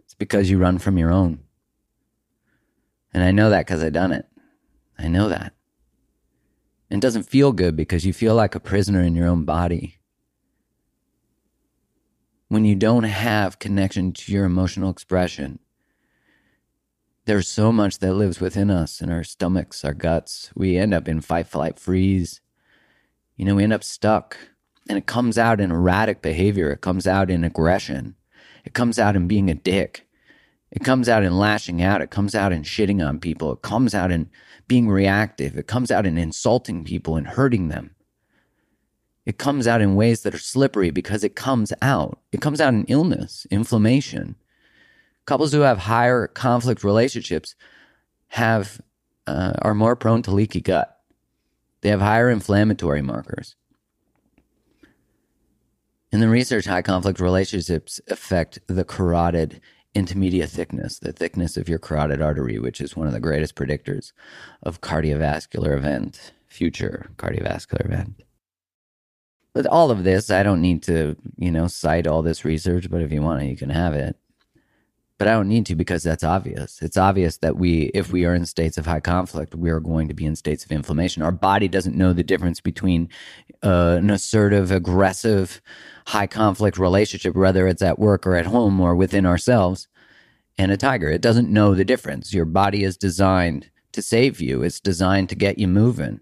It's 0.00 0.14
because 0.14 0.50
you 0.50 0.58
run 0.58 0.78
from 0.78 0.98
your 0.98 1.10
own. 1.10 1.40
And 3.14 3.22
I 3.22 3.30
know 3.30 3.48
that 3.48 3.66
because 3.66 3.82
I've 3.82 3.94
done 3.94 4.12
it. 4.12 4.26
I 4.98 5.08
know 5.08 5.28
that. 5.28 5.54
It 6.90 7.00
doesn't 7.00 7.24
feel 7.24 7.52
good 7.52 7.76
because 7.76 8.06
you 8.06 8.12
feel 8.12 8.34
like 8.34 8.54
a 8.54 8.60
prisoner 8.60 9.02
in 9.02 9.14
your 9.14 9.26
own 9.26 9.44
body. 9.44 9.98
When 12.48 12.64
you 12.64 12.76
don't 12.76 13.04
have 13.04 13.58
connection 13.58 14.12
to 14.12 14.32
your 14.32 14.44
emotional 14.44 14.90
expression, 14.90 15.58
there's 17.24 17.48
so 17.48 17.72
much 17.72 17.98
that 17.98 18.14
lives 18.14 18.40
within 18.40 18.70
us 18.70 19.00
in 19.00 19.10
our 19.10 19.24
stomachs, 19.24 19.84
our 19.84 19.94
guts. 19.94 20.52
We 20.54 20.76
end 20.76 20.94
up 20.94 21.08
in 21.08 21.20
fight, 21.20 21.48
flight, 21.48 21.80
freeze 21.80 22.40
you 23.36 23.44
know, 23.44 23.54
we 23.54 23.62
end 23.62 23.72
up 23.72 23.84
stuck. 23.84 24.36
And 24.88 24.96
it 24.96 25.06
comes 25.06 25.36
out 25.36 25.60
in 25.60 25.70
erratic 25.70 26.22
behavior. 26.22 26.70
It 26.70 26.80
comes 26.80 27.06
out 27.06 27.30
in 27.30 27.44
aggression. 27.44 28.14
It 28.64 28.72
comes 28.72 28.98
out 28.98 29.16
in 29.16 29.28
being 29.28 29.50
a 29.50 29.54
dick. 29.54 30.06
It 30.70 30.84
comes 30.84 31.08
out 31.08 31.22
in 31.22 31.38
lashing 31.38 31.82
out. 31.82 32.00
It 32.00 32.10
comes 32.10 32.34
out 32.34 32.52
in 32.52 32.62
shitting 32.62 33.06
on 33.06 33.20
people. 33.20 33.52
It 33.52 33.62
comes 33.62 33.94
out 33.94 34.10
in 34.10 34.30
being 34.68 34.88
reactive. 34.88 35.56
It 35.56 35.66
comes 35.66 35.90
out 35.90 36.06
in 36.06 36.18
insulting 36.18 36.84
people 36.84 37.16
and 37.16 37.26
hurting 37.26 37.68
them. 37.68 37.94
It 39.24 39.38
comes 39.38 39.66
out 39.66 39.80
in 39.80 39.96
ways 39.96 40.22
that 40.22 40.34
are 40.34 40.38
slippery 40.38 40.90
because 40.90 41.24
it 41.24 41.34
comes 41.34 41.72
out. 41.82 42.20
It 42.32 42.40
comes 42.40 42.60
out 42.60 42.74
in 42.74 42.84
illness, 42.84 43.46
inflammation. 43.50 44.36
Couples 45.24 45.52
who 45.52 45.60
have 45.60 45.78
higher 45.78 46.28
conflict 46.28 46.84
relationships 46.84 47.56
have 48.28 48.80
uh, 49.26 49.54
are 49.62 49.74
more 49.74 49.96
prone 49.96 50.22
to 50.22 50.30
leaky 50.30 50.60
gut. 50.60 50.96
They 51.80 51.88
have 51.88 52.00
higher 52.00 52.30
inflammatory 52.30 53.02
markers. 53.02 53.56
In 56.12 56.20
the 56.20 56.28
research, 56.28 56.64
high 56.64 56.82
conflict 56.82 57.18
relationships 57.18 58.00
affect 58.08 58.60
the 58.68 58.84
carotid 58.84 59.60
intermediate 59.96 60.50
thickness, 60.50 60.98
the 60.98 61.12
thickness 61.12 61.56
of 61.56 61.68
your 61.68 61.78
carotid 61.78 62.20
artery, 62.20 62.58
which 62.58 62.80
is 62.80 62.94
one 62.94 63.06
of 63.06 63.14
the 63.14 63.20
greatest 63.20 63.54
predictors 63.54 64.12
of 64.62 64.82
cardiovascular 64.82 65.76
event, 65.76 66.32
future 66.46 67.10
cardiovascular 67.16 67.84
event. 67.86 68.22
But 69.54 69.66
all 69.66 69.90
of 69.90 70.04
this, 70.04 70.30
I 70.30 70.42
don't 70.42 70.60
need 70.60 70.82
to, 70.82 71.16
you 71.38 71.50
know, 71.50 71.66
cite 71.66 72.06
all 72.06 72.20
this 72.20 72.44
research, 72.44 72.90
but 72.90 73.00
if 73.00 73.10
you 73.10 73.22
want 73.22 73.42
it, 73.42 73.46
you 73.46 73.56
can 73.56 73.70
have 73.70 73.94
it 73.94 74.16
but 75.18 75.28
I 75.28 75.32
don't 75.32 75.48
need 75.48 75.64
to 75.66 75.74
because 75.74 76.02
that's 76.02 76.24
obvious. 76.24 76.82
It's 76.82 76.98
obvious 76.98 77.38
that 77.38 77.56
we, 77.56 77.84
if 77.94 78.12
we 78.12 78.26
are 78.26 78.34
in 78.34 78.44
states 78.44 78.76
of 78.76 78.84
high 78.84 79.00
conflict, 79.00 79.54
we 79.54 79.70
are 79.70 79.80
going 79.80 80.08
to 80.08 80.14
be 80.14 80.26
in 80.26 80.36
states 80.36 80.64
of 80.64 80.72
inflammation. 80.72 81.22
Our 81.22 81.32
body 81.32 81.68
doesn't 81.68 81.96
know 81.96 82.12
the 82.12 82.22
difference 82.22 82.60
between 82.60 83.08
uh, 83.62 83.96
an 83.98 84.10
assertive, 84.10 84.70
aggressive, 84.70 85.62
high 86.08 86.26
conflict 86.26 86.76
relationship, 86.76 87.34
whether 87.34 87.66
it's 87.66 87.80
at 87.82 87.98
work 87.98 88.26
or 88.26 88.36
at 88.36 88.46
home 88.46 88.78
or 88.78 88.94
within 88.94 89.24
ourselves, 89.24 89.88
and 90.58 90.70
a 90.70 90.76
tiger. 90.76 91.08
It 91.08 91.22
doesn't 91.22 91.50
know 91.50 91.74
the 91.74 91.84
difference. 91.84 92.34
Your 92.34 92.44
body 92.44 92.84
is 92.84 92.98
designed 92.98 93.70
to 93.92 94.02
save 94.02 94.42
you, 94.42 94.62
it's 94.62 94.80
designed 94.80 95.30
to 95.30 95.34
get 95.34 95.58
you 95.58 95.66
moving. 95.66 96.20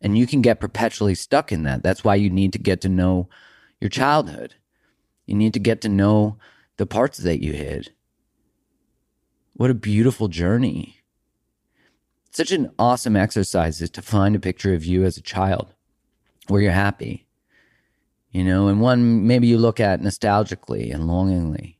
And 0.00 0.18
you 0.18 0.26
can 0.26 0.42
get 0.42 0.60
perpetually 0.60 1.14
stuck 1.14 1.52
in 1.52 1.62
that. 1.62 1.84
That's 1.84 2.02
why 2.02 2.16
you 2.16 2.28
need 2.28 2.52
to 2.54 2.58
get 2.58 2.80
to 2.80 2.88
know 2.88 3.28
your 3.80 3.88
childhood. 3.88 4.56
You 5.24 5.36
need 5.36 5.54
to 5.54 5.60
get 5.60 5.80
to 5.82 5.88
know 5.88 6.36
the 6.76 6.86
parts 6.86 7.18
that 7.18 7.40
you 7.40 7.52
hid 7.52 7.92
what 9.54 9.70
a 9.70 9.74
beautiful 9.74 10.28
journey. 10.28 11.00
Such 12.30 12.50
an 12.50 12.70
awesome 12.78 13.16
exercise 13.16 13.80
is 13.80 13.90
to 13.90 14.02
find 14.02 14.34
a 14.34 14.40
picture 14.40 14.74
of 14.74 14.84
you 14.84 15.04
as 15.04 15.16
a 15.16 15.22
child 15.22 15.72
where 16.48 16.60
you're 16.60 16.72
happy. 16.72 17.26
You 18.32 18.42
know, 18.42 18.66
and 18.66 18.80
one 18.80 19.28
maybe 19.28 19.46
you 19.46 19.58
look 19.58 19.78
at 19.78 20.00
nostalgically 20.00 20.92
and 20.92 21.06
longingly, 21.06 21.78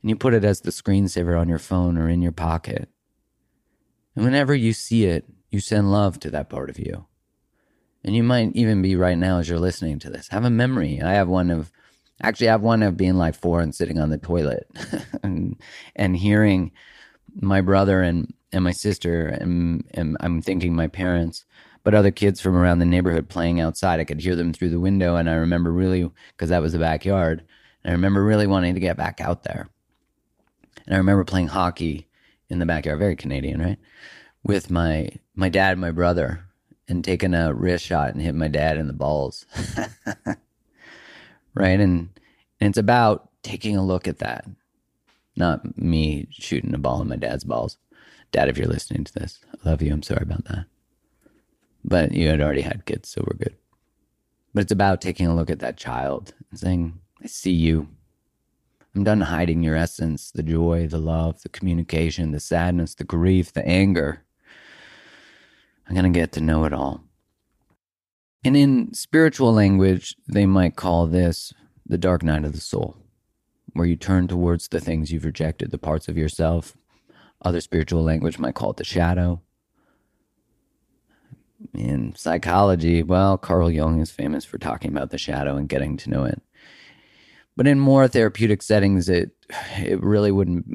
and 0.00 0.10
you 0.10 0.14
put 0.14 0.32
it 0.32 0.44
as 0.44 0.60
the 0.60 0.70
screensaver 0.70 1.38
on 1.38 1.48
your 1.48 1.58
phone 1.58 1.98
or 1.98 2.08
in 2.08 2.22
your 2.22 2.30
pocket. 2.30 2.88
And 4.14 4.24
whenever 4.24 4.54
you 4.54 4.72
see 4.72 5.06
it, 5.06 5.24
you 5.50 5.58
send 5.58 5.90
love 5.90 6.20
to 6.20 6.30
that 6.30 6.48
part 6.48 6.70
of 6.70 6.78
you. 6.78 7.06
And 8.04 8.14
you 8.14 8.22
might 8.22 8.54
even 8.54 8.80
be 8.80 8.94
right 8.94 9.18
now 9.18 9.38
as 9.38 9.48
you're 9.48 9.58
listening 9.58 9.98
to 10.00 10.10
this. 10.10 10.28
Have 10.28 10.44
a 10.44 10.50
memory. 10.50 11.00
I 11.02 11.14
have 11.14 11.28
one 11.28 11.50
of 11.50 11.72
actually 12.22 12.48
I 12.48 12.52
have 12.52 12.62
one 12.62 12.84
of 12.84 12.96
being 12.96 13.14
like 13.14 13.34
four 13.34 13.60
and 13.60 13.74
sitting 13.74 13.98
on 13.98 14.10
the 14.10 14.18
toilet 14.18 14.68
and 15.24 15.60
and 15.96 16.16
hearing 16.16 16.70
my 17.40 17.60
brother 17.60 18.02
and 18.02 18.32
and 18.52 18.64
my 18.64 18.72
sister 18.72 19.26
and, 19.26 19.84
and 19.94 20.16
I'm 20.20 20.42
thinking 20.42 20.74
my 20.74 20.86
parents, 20.86 21.46
but 21.84 21.94
other 21.94 22.10
kids 22.10 22.40
from 22.40 22.56
around 22.56 22.78
the 22.78 22.84
neighborhood 22.84 23.28
playing 23.28 23.60
outside. 23.60 23.98
I 23.98 24.04
could 24.04 24.20
hear 24.20 24.36
them 24.36 24.52
through 24.52 24.70
the 24.70 24.80
window, 24.80 25.16
and 25.16 25.28
I 25.28 25.34
remember 25.34 25.72
really 25.72 26.10
because 26.36 26.50
that 26.50 26.62
was 26.62 26.72
the 26.72 26.78
backyard. 26.78 27.44
I 27.84 27.92
remember 27.92 28.22
really 28.22 28.46
wanting 28.46 28.74
to 28.74 28.80
get 28.80 28.96
back 28.96 29.20
out 29.20 29.42
there. 29.42 29.68
And 30.86 30.94
I 30.94 30.98
remember 30.98 31.24
playing 31.24 31.48
hockey 31.48 32.08
in 32.48 32.58
the 32.58 32.66
backyard, 32.66 32.98
very 32.98 33.16
Canadian, 33.16 33.60
right? 33.60 33.78
With 34.44 34.70
my 34.70 35.08
my 35.34 35.48
dad, 35.48 35.72
and 35.72 35.80
my 35.80 35.92
brother, 35.92 36.44
and 36.88 37.02
taking 37.02 37.34
a 37.34 37.54
wrist 37.54 37.84
shot 37.84 38.12
and 38.12 38.20
hit 38.20 38.34
my 38.34 38.48
dad 38.48 38.76
in 38.76 38.86
the 38.86 38.92
balls. 38.92 39.46
right, 41.54 41.80
and, 41.80 42.10
and 42.60 42.68
it's 42.68 42.78
about 42.78 43.30
taking 43.42 43.76
a 43.76 43.84
look 43.84 44.06
at 44.06 44.18
that 44.18 44.44
not 45.36 45.78
me 45.78 46.26
shooting 46.30 46.74
a 46.74 46.78
ball 46.78 47.02
in 47.02 47.08
my 47.08 47.16
dad's 47.16 47.44
balls. 47.44 47.78
Dad, 48.32 48.48
if 48.48 48.58
you're 48.58 48.66
listening 48.66 49.04
to 49.04 49.12
this, 49.12 49.40
I 49.52 49.68
love 49.68 49.82
you. 49.82 49.92
I'm 49.92 50.02
sorry 50.02 50.22
about 50.22 50.44
that. 50.46 50.66
But 51.84 52.12
you 52.12 52.28
had 52.28 52.40
already 52.40 52.62
had 52.62 52.86
kids, 52.86 53.08
so 53.08 53.24
we're 53.26 53.36
good. 53.36 53.56
But 54.54 54.62
it's 54.62 54.72
about 54.72 55.00
taking 55.00 55.26
a 55.26 55.34
look 55.34 55.50
at 55.50 55.60
that 55.60 55.76
child 55.76 56.34
and 56.50 56.58
saying, 56.58 56.98
I 57.22 57.26
see 57.26 57.52
you. 57.52 57.88
I'm 58.94 59.04
done 59.04 59.22
hiding 59.22 59.62
your 59.62 59.76
essence, 59.76 60.30
the 60.30 60.42
joy, 60.42 60.86
the 60.86 60.98
love, 60.98 61.42
the 61.42 61.48
communication, 61.48 62.32
the 62.32 62.40
sadness, 62.40 62.94
the 62.94 63.04
grief, 63.04 63.52
the 63.52 63.66
anger. 63.66 64.22
I'm 65.88 65.94
going 65.94 66.12
to 66.12 66.18
get 66.18 66.32
to 66.32 66.40
know 66.40 66.64
it 66.64 66.72
all. 66.72 67.02
And 68.44 68.56
in 68.56 68.92
spiritual 68.92 69.52
language, 69.52 70.16
they 70.28 70.46
might 70.46 70.76
call 70.76 71.06
this 71.06 71.54
the 71.86 71.98
dark 71.98 72.22
night 72.22 72.44
of 72.44 72.52
the 72.52 72.60
soul, 72.60 72.96
where 73.72 73.86
you 73.86 73.96
turn 73.96 74.28
towards 74.28 74.68
the 74.68 74.80
things 74.80 75.10
you've 75.10 75.24
rejected, 75.24 75.70
the 75.70 75.78
parts 75.78 76.08
of 76.08 76.16
yourself. 76.16 76.76
Other 77.44 77.60
spiritual 77.60 78.02
language 78.02 78.38
might 78.38 78.54
call 78.54 78.70
it 78.70 78.76
the 78.76 78.84
shadow. 78.84 79.40
In 81.74 82.14
psychology, 82.14 83.02
well, 83.02 83.38
Carl 83.38 83.70
Jung 83.70 84.00
is 84.00 84.10
famous 84.10 84.44
for 84.44 84.58
talking 84.58 84.90
about 84.90 85.10
the 85.10 85.18
shadow 85.18 85.56
and 85.56 85.68
getting 85.68 85.96
to 85.98 86.10
know 86.10 86.24
it. 86.24 86.42
But 87.56 87.66
in 87.66 87.78
more 87.78 88.08
therapeutic 88.08 88.62
settings, 88.62 89.08
it 89.08 89.32
it 89.76 90.02
really 90.02 90.32
wouldn't. 90.32 90.66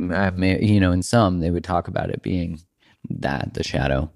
You 0.62 0.80
know, 0.80 0.92
in 0.92 1.04
some 1.04 1.40
they 1.40 1.52
would 1.52 1.64
talk 1.64 1.88
about 1.88 2.10
it 2.10 2.22
being 2.22 2.62
that 3.10 3.54
the 3.54 3.64
shadow. 3.64 4.12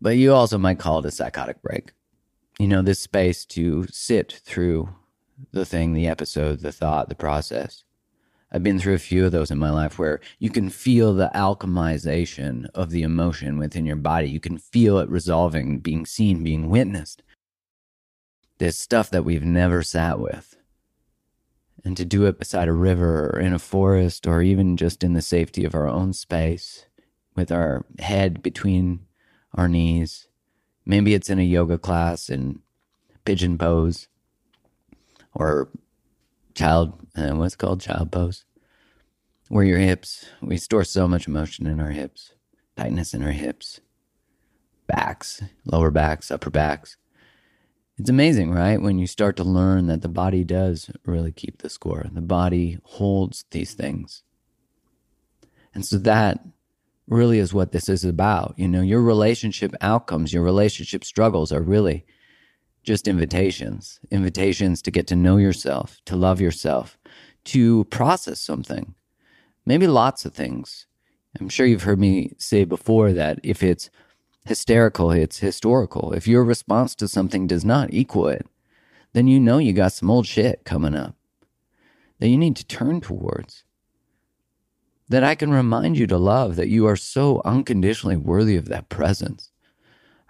But 0.00 0.16
you 0.16 0.32
also 0.32 0.58
might 0.58 0.78
call 0.78 1.00
it 1.00 1.04
a 1.04 1.10
psychotic 1.10 1.60
break. 1.62 1.92
You 2.58 2.68
know, 2.68 2.82
this 2.82 3.00
space 3.00 3.44
to 3.46 3.86
sit 3.90 4.40
through 4.44 4.88
the 5.52 5.64
thing, 5.64 5.92
the 5.92 6.06
episode, 6.06 6.60
the 6.60 6.72
thought, 6.72 7.08
the 7.08 7.14
process. 7.14 7.84
I've 8.50 8.62
been 8.62 8.78
through 8.78 8.94
a 8.94 8.98
few 8.98 9.26
of 9.26 9.32
those 9.32 9.50
in 9.50 9.58
my 9.58 9.70
life 9.70 9.98
where 9.98 10.20
you 10.38 10.48
can 10.48 10.70
feel 10.70 11.12
the 11.12 11.30
alchemization 11.34 12.66
of 12.74 12.90
the 12.90 13.02
emotion 13.02 13.58
within 13.58 13.84
your 13.84 13.96
body. 13.96 14.28
You 14.28 14.40
can 14.40 14.56
feel 14.56 14.98
it 14.98 15.10
resolving, 15.10 15.80
being 15.80 16.06
seen, 16.06 16.42
being 16.42 16.70
witnessed. 16.70 17.22
This 18.58 18.78
stuff 18.78 19.10
that 19.10 19.24
we've 19.24 19.44
never 19.44 19.82
sat 19.82 20.18
with 20.18 20.56
and 21.84 21.96
to 21.96 22.04
do 22.04 22.24
it 22.24 22.38
beside 22.38 22.68
a 22.68 22.72
river 22.72 23.30
or 23.30 23.38
in 23.38 23.52
a 23.52 23.58
forest 23.58 24.26
or 24.26 24.42
even 24.42 24.76
just 24.76 25.04
in 25.04 25.12
the 25.12 25.22
safety 25.22 25.64
of 25.64 25.74
our 25.74 25.86
own 25.86 26.12
space 26.12 26.86
with 27.36 27.52
our 27.52 27.84
head 27.98 28.42
between 28.42 29.06
our 29.54 29.68
knees. 29.68 30.26
Maybe 30.86 31.14
it's 31.14 31.30
in 31.30 31.38
a 31.38 31.42
yoga 31.42 31.78
class 31.78 32.30
in 32.30 32.60
pigeon 33.24 33.58
pose 33.58 34.08
or 35.34 35.68
child, 36.54 36.98
uh, 37.16 37.30
what's 37.30 37.56
called 37.56 37.80
child 37.80 38.10
pose, 38.10 38.44
where 39.48 39.64
your 39.64 39.78
hips, 39.78 40.26
we 40.42 40.56
store 40.56 40.84
so 40.84 41.08
much 41.08 41.26
emotion 41.26 41.66
in 41.66 41.80
our 41.80 41.90
hips, 41.90 42.32
tightness 42.76 43.14
in 43.14 43.22
our 43.22 43.32
hips, 43.32 43.80
backs, 44.86 45.42
lower 45.64 45.90
backs, 45.90 46.30
upper 46.30 46.50
backs. 46.50 46.96
It's 47.98 48.10
amazing, 48.10 48.52
right? 48.52 48.80
When 48.80 48.98
you 48.98 49.06
start 49.06 49.36
to 49.36 49.44
learn 49.44 49.86
that 49.88 50.02
the 50.02 50.08
body 50.08 50.44
does 50.44 50.90
really 51.04 51.32
keep 51.32 51.58
the 51.58 51.68
score. 51.68 52.06
The 52.12 52.20
body 52.20 52.78
holds 52.84 53.44
these 53.50 53.74
things. 53.74 54.22
And 55.74 55.84
so 55.84 55.98
that 55.98 56.40
really 57.08 57.38
is 57.38 57.52
what 57.52 57.72
this 57.72 57.88
is 57.88 58.04
about. 58.04 58.54
You 58.56 58.68
know, 58.68 58.82
your 58.82 59.02
relationship 59.02 59.74
outcomes, 59.80 60.32
your 60.32 60.44
relationship 60.44 61.04
struggles 61.04 61.50
are 61.50 61.62
really 61.62 62.04
just 62.88 63.06
invitations, 63.06 64.00
invitations 64.10 64.80
to 64.80 64.90
get 64.90 65.06
to 65.06 65.14
know 65.14 65.36
yourself, 65.36 66.00
to 66.06 66.16
love 66.16 66.40
yourself, 66.40 66.98
to 67.44 67.84
process 67.84 68.40
something, 68.40 68.94
maybe 69.66 69.86
lots 69.86 70.24
of 70.24 70.32
things. 70.32 70.86
I'm 71.38 71.50
sure 71.50 71.66
you've 71.66 71.82
heard 71.82 72.00
me 72.00 72.32
say 72.38 72.64
before 72.64 73.12
that 73.12 73.40
if 73.42 73.62
it's 73.62 73.90
hysterical, 74.46 75.10
it's 75.10 75.40
historical. 75.40 76.14
If 76.14 76.26
your 76.26 76.42
response 76.42 76.94
to 76.94 77.08
something 77.08 77.46
does 77.46 77.62
not 77.62 77.92
equal 77.92 78.28
it, 78.28 78.46
then 79.12 79.26
you 79.28 79.38
know 79.38 79.58
you 79.58 79.74
got 79.74 79.92
some 79.92 80.10
old 80.10 80.26
shit 80.26 80.64
coming 80.64 80.94
up 80.94 81.14
that 82.20 82.28
you 82.28 82.38
need 82.38 82.56
to 82.56 82.64
turn 82.64 83.02
towards. 83.02 83.64
That 85.10 85.22
I 85.22 85.34
can 85.34 85.50
remind 85.50 85.98
you 85.98 86.06
to 86.06 86.16
love, 86.16 86.56
that 86.56 86.68
you 86.68 86.86
are 86.86 86.96
so 86.96 87.42
unconditionally 87.44 88.16
worthy 88.16 88.56
of 88.56 88.68
that 88.68 88.88
presence. 88.88 89.50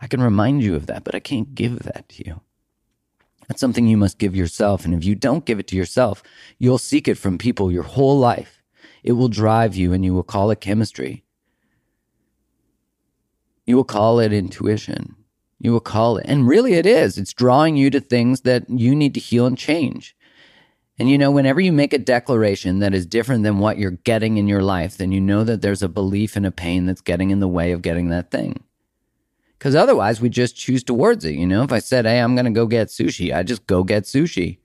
I 0.03 0.09
can 0.09 0.21
remind 0.21 0.65
you 0.65 0.75
of 0.75 0.87
that, 0.87 1.05
but 1.05 1.15
I 1.15 1.21
can't 1.21 1.55
give 1.55 1.85
that 1.85 2.09
to 2.09 2.27
you. 2.27 2.41
That's 3.49 3.61
something 3.61 3.87
you 3.87 3.97
must 3.97 4.19
give 4.19 4.37
yourself. 4.37 4.85
And 4.85 4.95
if 4.95 5.05
you 5.05 5.15
don't 5.15 5.45
give 5.47 5.59
it 5.59 5.67
to 5.69 5.77
yourself, 5.77 6.23
you'll 6.59 6.79
seek 6.79 7.09
it 7.09 7.17
from 7.17 7.39
people 7.39 7.73
your 7.73 7.83
whole 7.83 8.19
life. 8.19 8.63
It 9.03 9.13
will 9.13 9.29
drive 9.29 9.75
you 9.75 9.93
and 9.93 10.05
you 10.05 10.15
will 10.15 10.23
call 10.23 10.51
it 10.51 10.61
chemistry. 10.61 11.25
You 13.67 13.77
will 13.77 13.85
call 13.85 14.21
it 14.21 14.33
intuition. 14.33 15.15
You 15.61 15.73
will 15.73 15.81
call 15.81 16.19
it, 16.19 16.27
and 16.29 16.47
really 16.47 16.75
it 16.75 16.87
is. 16.87 17.19
It's 17.19 17.33
drawing 17.33 17.77
you 17.77 17.91
to 17.91 18.01
things 18.01 18.43
that 18.43 18.71
you 18.71 18.95
need 18.95 19.13
to 19.15 19.21
heal 19.21 19.45
and 19.45 19.59
change. 19.59 20.17
And 20.99 21.11
you 21.11 21.19
know, 21.19 21.31
whenever 21.31 21.61
you 21.61 21.73
make 21.73 21.93
a 21.93 21.99
declaration 21.99 22.79
that 22.79 22.95
is 22.95 23.07
different 23.07 23.43
than 23.43 23.59
what 23.59 23.77
you're 23.79 23.91
getting 23.91 24.37
in 24.37 24.49
your 24.49 24.63
life, 24.63 24.97
then 24.97 25.13
you 25.13 25.21
know 25.21 25.45
that 25.45 25.61
there's 25.61 25.83
a 25.83 25.89
belief 25.89 26.37
and 26.37 26.47
a 26.47 26.51
pain 26.51 26.87
that's 26.87 27.01
getting 27.01 27.31
in 27.31 27.41
the 27.41 27.49
way 27.49 27.73
of 27.73 27.83
getting 27.83 28.09
that 28.09 28.31
thing. 28.31 28.65
Because 29.59 29.75
otherwise, 29.75 30.21
we 30.21 30.29
just 30.29 30.57
choose 30.57 30.85
towards 30.85 31.25
it. 31.25 31.35
You 31.35 31.47
know, 31.47 31.65
if 31.65 31.73
I 31.73 31.81
said, 31.81 32.07
hey, 32.07 32.21
I'm 32.21 32.37
going 32.37 32.45
to 32.45 32.53
go 32.53 32.67
get 32.67 32.89
sushi, 32.89 33.35
I 33.35 33.43
just 33.43 33.67
go 33.67 33.83
get 33.83 34.05
sushi. 34.05 34.59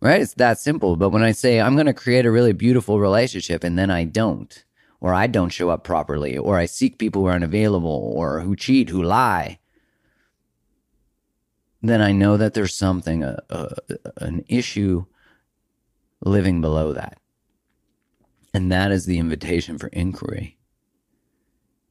Right? 0.00 0.20
It's 0.20 0.34
that 0.34 0.58
simple. 0.58 0.96
But 0.96 1.10
when 1.10 1.22
I 1.22 1.30
say, 1.32 1.60
I'm 1.60 1.74
going 1.74 1.86
to 1.86 1.94
create 1.94 2.26
a 2.26 2.30
really 2.30 2.52
beautiful 2.52 2.98
relationship 2.98 3.62
and 3.62 3.78
then 3.78 3.90
I 3.90 4.04
don't, 4.04 4.64
or 5.00 5.14
I 5.14 5.28
don't 5.28 5.50
show 5.50 5.70
up 5.70 5.84
properly, 5.84 6.36
or 6.36 6.58
I 6.58 6.66
seek 6.66 6.98
people 6.98 7.22
who 7.22 7.28
are 7.28 7.34
unavailable, 7.34 8.12
or 8.16 8.40
who 8.40 8.56
cheat, 8.56 8.88
who 8.88 9.02
lie, 9.02 9.58
then 11.80 12.02
I 12.02 12.10
know 12.12 12.36
that 12.36 12.54
there's 12.54 12.74
something, 12.74 13.22
a, 13.22 13.38
a, 13.48 13.68
an 14.16 14.44
issue 14.48 15.04
living 16.22 16.60
below 16.60 16.92
that. 16.92 17.20
And 18.52 18.72
that 18.72 18.90
is 18.90 19.06
the 19.06 19.18
invitation 19.18 19.78
for 19.78 19.88
inquiry. 19.88 20.58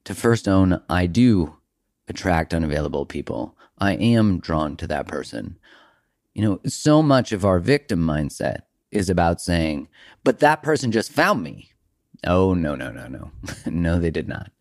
To 0.05 0.13
first 0.13 0.47
own, 0.47 0.81
I 0.89 1.05
do 1.05 1.57
attract 2.07 2.53
unavailable 2.53 3.05
people. 3.05 3.55
I 3.79 3.93
am 3.93 4.39
drawn 4.39 4.77
to 4.77 4.87
that 4.87 5.07
person. 5.07 5.57
You 6.33 6.43
know, 6.43 6.59
so 6.65 7.01
much 7.01 7.31
of 7.31 7.45
our 7.45 7.59
victim 7.59 7.99
mindset 7.99 8.61
is 8.91 9.09
about 9.09 9.41
saying, 9.41 9.87
but 10.23 10.39
that 10.39 10.63
person 10.63 10.91
just 10.91 11.11
found 11.11 11.43
me. 11.43 11.71
Oh, 12.25 12.53
no, 12.53 12.75
no, 12.75 12.91
no, 12.91 13.07
no. 13.07 13.31
no, 13.65 13.99
they 13.99 14.11
did 14.11 14.27
not. 14.27 14.51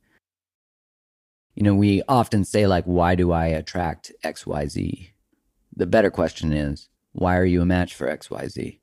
You 1.55 1.63
know, 1.63 1.75
we 1.75 2.03
often 2.09 2.45
say, 2.45 2.67
like, 2.67 2.85
why 2.85 3.15
do 3.15 3.31
I 3.31 3.47
attract 3.47 4.13
XYZ? 4.25 5.11
The 5.77 5.87
better 5.87 6.11
question 6.11 6.53
is, 6.53 6.89
why 7.13 7.37
are 7.37 7.45
you 7.45 7.63
a 7.63 7.67
match 7.67 7.95
for 7.95 8.09
XYZ? 8.09 8.81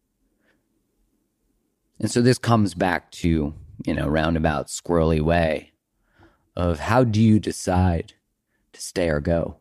And 1.99 2.09
so 2.09 2.21
this 2.21 2.37
comes 2.37 2.73
back 2.73 3.11
to, 3.11 3.53
you 3.85 3.93
know, 3.93 4.07
roundabout 4.07 4.67
squirrely 4.67 5.21
way 5.21 5.73
of 6.55 6.79
how 6.79 7.03
do 7.03 7.21
you 7.21 7.39
decide 7.39 8.13
to 8.73 8.81
stay 8.81 9.09
or 9.09 9.19
go? 9.19 9.57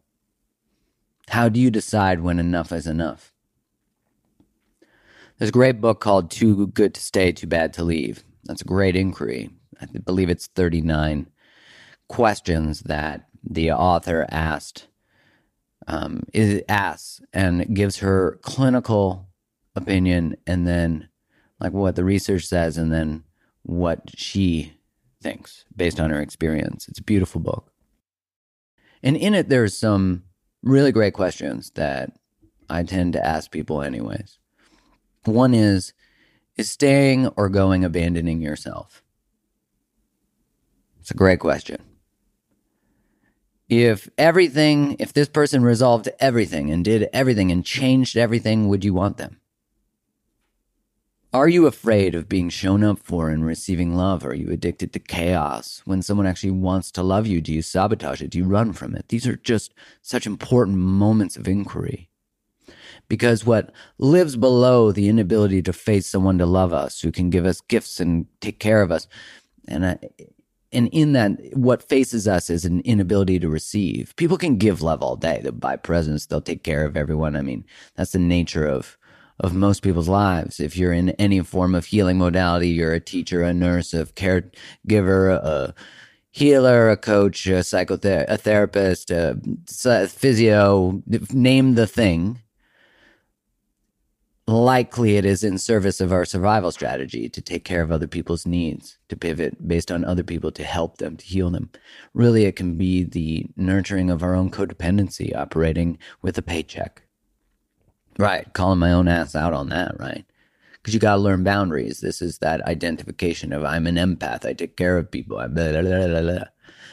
How 1.29 1.49
do 1.49 1.61
you 1.61 1.70
decide 1.70 2.20
when 2.20 2.38
enough 2.38 2.73
is 2.73 2.87
enough? 2.87 3.33
There's 5.38 5.51
a 5.51 5.53
great 5.53 5.81
book 5.81 6.01
called 6.01 6.31
Too 6.31 6.66
Good 6.68 6.94
to 6.94 7.01
Stay, 7.01 7.33
Too 7.33 7.46
Bad 7.46 7.73
to 7.75 7.85
Leave 7.85 8.25
that's 8.44 8.62
a 8.62 8.66
great 8.66 8.96
inquiry. 8.96 9.51
I 9.81 9.87
believe 9.87 10.29
it's 10.29 10.49
39 10.49 11.29
questions 12.09 12.81
that 12.81 13.29
the 13.49 13.70
author 13.70 14.27
asked 14.31 14.88
um, 15.87 16.25
is 16.33 16.62
asks 16.68 17.20
and 17.33 17.75
gives 17.75 17.99
her 17.99 18.38
clinical 18.42 19.29
opinion 19.75 20.37
and 20.46 20.66
then 20.66 21.09
like 21.59 21.73
what 21.73 21.96
the 21.96 22.05
research 22.05 22.46
says 22.46 22.77
and 22.77 22.92
then 22.92 23.25
what 23.62 24.11
she 24.16 24.75
thinks 25.23 25.64
based 25.75 26.01
on 26.01 26.11
her 26.11 26.20
experience. 26.20 26.88
It's 26.88 26.99
a 26.99 27.05
beautiful 27.05 27.40
book. 27.40 27.69
And 29.02 29.16
in 29.16 29.34
it 29.34 29.48
there's 29.48 29.76
some 29.76 30.24
really 30.62 30.92
great 30.92 31.14
questions 31.14 31.70
that 31.70 32.12
I 32.68 32.82
tend 32.82 33.14
to 33.14 33.26
ask 33.26 33.50
people 33.50 33.82
anyways. 33.82 34.38
One 35.24 35.54
is 35.54 35.92
is 36.56 36.70
staying 36.70 37.26
or 37.28 37.48
going 37.48 37.84
abandoning 37.84 38.40
yourself? 38.40 39.02
It's 41.00 41.10
a 41.10 41.14
great 41.14 41.40
question. 41.40 41.78
If 43.68 44.10
everything, 44.18 44.96
if 44.98 45.12
this 45.12 45.28
person 45.28 45.62
resolved 45.62 46.08
everything 46.18 46.70
and 46.70 46.84
did 46.84 47.08
everything 47.12 47.50
and 47.50 47.64
changed 47.64 48.16
everything, 48.16 48.68
would 48.68 48.84
you 48.84 48.92
want 48.92 49.16
them? 49.16 49.39
Are 51.33 51.49
you 51.49 51.66
afraid 51.66 52.16
of 52.16 52.29
being 52.29 52.49
shown 52.49 52.83
up 52.83 52.99
for 52.99 53.31
and 53.31 53.47
receiving 53.47 53.95
love? 53.95 54.25
Are 54.25 54.35
you 54.35 54.51
addicted 54.51 54.93
to 54.93 54.99
chaos? 54.99 55.81
When 55.85 56.03
someone 56.03 56.27
actually 56.27 56.51
wants 56.51 56.90
to 56.93 57.05
love 57.05 57.25
you, 57.29 57.40
do 57.40 57.53
you 57.53 57.62
sabotage 57.62 58.21
it? 58.21 58.31
Do 58.31 58.38
you 58.38 58.45
run 58.45 58.73
from 58.73 58.97
it? 58.97 59.07
These 59.09 59.29
are 59.29 59.37
just 59.37 59.73
such 60.03 60.27
important 60.27 60.79
moments 60.79 61.37
of 61.37 61.47
inquiry 61.47 62.09
because 63.09 63.47
what 63.47 63.73
lives 63.99 64.35
below 64.35 64.90
the 64.90 65.09
inability 65.09 65.62
to 65.62 65.73
face 65.73 66.09
someone 66.09 66.37
to 66.38 66.47
love 66.47 66.73
us, 66.73 67.01
who 67.01 67.12
can 67.12 67.31
give 67.31 67.47
us 67.47 67.61
gifts 67.61 68.01
and 68.01 68.27
take 68.40 68.59
care 68.59 68.83
of 68.83 68.90
us, 68.90 69.07
and 69.69 69.85
uh, 69.85 69.95
and 70.73 70.88
in 70.93 71.12
that, 71.12 71.33
what 71.55 71.88
faces 71.88 72.29
us 72.29 72.49
is 72.49 72.64
an 72.64 72.81
inability 72.81 73.40
to 73.40 73.49
receive. 73.49 74.14
People 74.16 74.38
can 74.38 74.57
give 74.57 74.83
love 74.83 75.03
all 75.03 75.16
day. 75.16 75.40
They'll 75.43 75.53
buy 75.53 75.77
presents. 75.77 76.27
They'll 76.27 76.40
take 76.40 76.62
care 76.62 76.85
of 76.85 76.97
everyone. 76.97 77.35
I 77.35 77.43
mean, 77.43 77.64
that's 77.97 78.12
the 78.12 78.21
nature 78.21 78.66
of 78.66 78.97
of 79.40 79.55
most 79.55 79.83
people's 79.83 80.09
lives. 80.09 80.61
If 80.61 80.76
you're 80.76 80.92
in 80.92 81.11
any 81.11 81.40
form 81.40 81.74
of 81.74 81.87
healing 81.87 82.18
modality, 82.18 82.68
you're 82.68 82.92
a 82.92 83.00
teacher, 83.00 83.42
a 83.42 83.53
nurse, 83.53 83.92
a 83.94 84.05
caregiver, 84.05 85.33
a 85.33 85.74
healer, 86.31 86.90
a 86.90 86.96
coach, 86.96 87.46
a 87.46 87.61
psychotherapist, 87.61 88.29
a 88.29 88.37
therapist, 88.37 89.11
a 89.11 90.07
physio, 90.09 91.03
name 91.33 91.74
the 91.74 91.87
thing. 91.87 92.40
Likely 94.46 95.16
it 95.16 95.24
is 95.24 95.44
in 95.44 95.59
service 95.59 96.00
of 96.00 96.12
our 96.12 96.24
survival 96.24 96.72
strategy 96.72 97.29
to 97.29 97.40
take 97.40 97.64
care 97.64 97.83
of 97.83 97.92
other 97.92 98.09
people's 98.09 98.46
needs, 98.46 98.98
to 99.09 99.16
pivot 99.16 99.66
based 99.66 99.92
on 99.92 100.05
other 100.05 100.24
people 100.24 100.50
to 100.53 100.64
help 100.64 100.98
them, 100.98 101.16
to 101.16 101.24
heal 101.24 101.50
them. 101.50 101.70
Really, 102.14 102.44
it 102.46 102.57
can 102.57 102.76
be 102.76 103.05
the 103.05 103.46
nurturing 103.57 104.11
of 104.11 104.22
our 104.24 104.35
own 104.35 104.50
codependency 104.50 105.35
operating 105.37 105.98
with 106.20 106.37
a 106.37 106.42
paycheck 106.42 107.03
Right. 108.20 108.52
Calling 108.52 108.78
my 108.78 108.92
own 108.92 109.09
ass 109.09 109.35
out 109.35 109.54
on 109.54 109.70
that, 109.70 109.98
right? 109.98 110.26
Because 110.74 110.92
you 110.92 111.00
got 111.00 111.14
to 111.14 111.22
learn 111.22 111.42
boundaries. 111.42 112.00
This 112.00 112.20
is 112.20 112.37
that 112.38 112.61
identification 112.66 113.50
of 113.50 113.64
I'm 113.64 113.87
an 113.87 113.96
empath. 113.96 114.44
I 114.44 114.52
take 114.52 114.76
care 114.76 114.98
of 114.98 115.11
people. 115.11 115.38
Blah, 115.38 115.48
blah, 115.48 115.80
blah, 115.80 116.44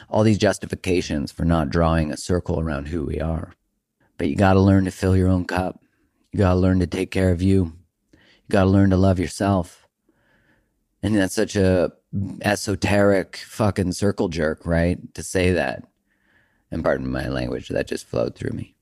All 0.07 0.23
these 0.23 0.37
justifications 0.37 1.33
for 1.33 1.43
not 1.43 1.69
drawing 1.69 2.11
a 2.11 2.17
circle 2.17 2.61
around 2.61 2.87
who 2.87 3.03
we 3.03 3.19
are. 3.19 3.51
But 4.17 4.29
you 4.29 4.37
got 4.37 4.53
to 4.53 4.61
learn 4.61 4.85
to 4.85 4.91
fill 4.91 5.17
your 5.17 5.27
own 5.27 5.43
cup. 5.43 5.81
You 6.31 6.39
got 6.39 6.53
to 6.53 6.59
learn 6.59 6.79
to 6.79 6.87
take 6.87 7.11
care 7.11 7.31
of 7.31 7.41
you. 7.41 7.73
You 8.13 8.49
got 8.49 8.63
to 8.63 8.69
learn 8.69 8.91
to 8.91 8.97
love 8.97 9.19
yourself. 9.19 9.85
And 11.03 11.13
that's 11.13 11.35
such 11.35 11.57
a 11.57 11.91
esoteric 12.41 13.35
fucking 13.35 13.91
circle 13.91 14.29
jerk, 14.29 14.65
right? 14.65 15.13
To 15.13 15.21
say 15.23 15.51
that. 15.51 15.83
And 16.71 16.85
pardon 16.85 17.11
my 17.11 17.27
language, 17.27 17.67
that 17.67 17.87
just 17.87 18.07
flowed 18.07 18.33
through 18.35 18.55
me. 18.55 18.76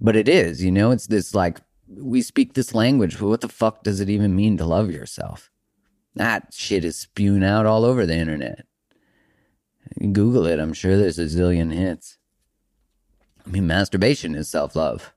But 0.00 0.16
it 0.16 0.28
is, 0.28 0.62
you 0.62 0.70
know, 0.70 0.90
it's 0.90 1.06
this 1.06 1.34
like, 1.34 1.60
we 1.88 2.22
speak 2.22 2.54
this 2.54 2.74
language, 2.74 3.18
but 3.18 3.28
what 3.28 3.40
the 3.40 3.48
fuck 3.48 3.82
does 3.82 4.00
it 4.00 4.10
even 4.10 4.34
mean 4.34 4.56
to 4.58 4.64
love 4.64 4.90
yourself? 4.90 5.50
That 6.14 6.52
shit 6.52 6.84
is 6.84 6.96
spewing 6.96 7.44
out 7.44 7.66
all 7.66 7.84
over 7.84 8.06
the 8.06 8.16
internet. 8.16 8.66
Google 10.00 10.46
it, 10.46 10.58
I'm 10.58 10.72
sure 10.72 10.96
there's 10.96 11.18
a 11.18 11.24
zillion 11.24 11.72
hits. 11.72 12.18
I 13.46 13.50
mean, 13.50 13.66
masturbation 13.66 14.34
is 14.34 14.48
self 14.48 14.74
love, 14.74 15.12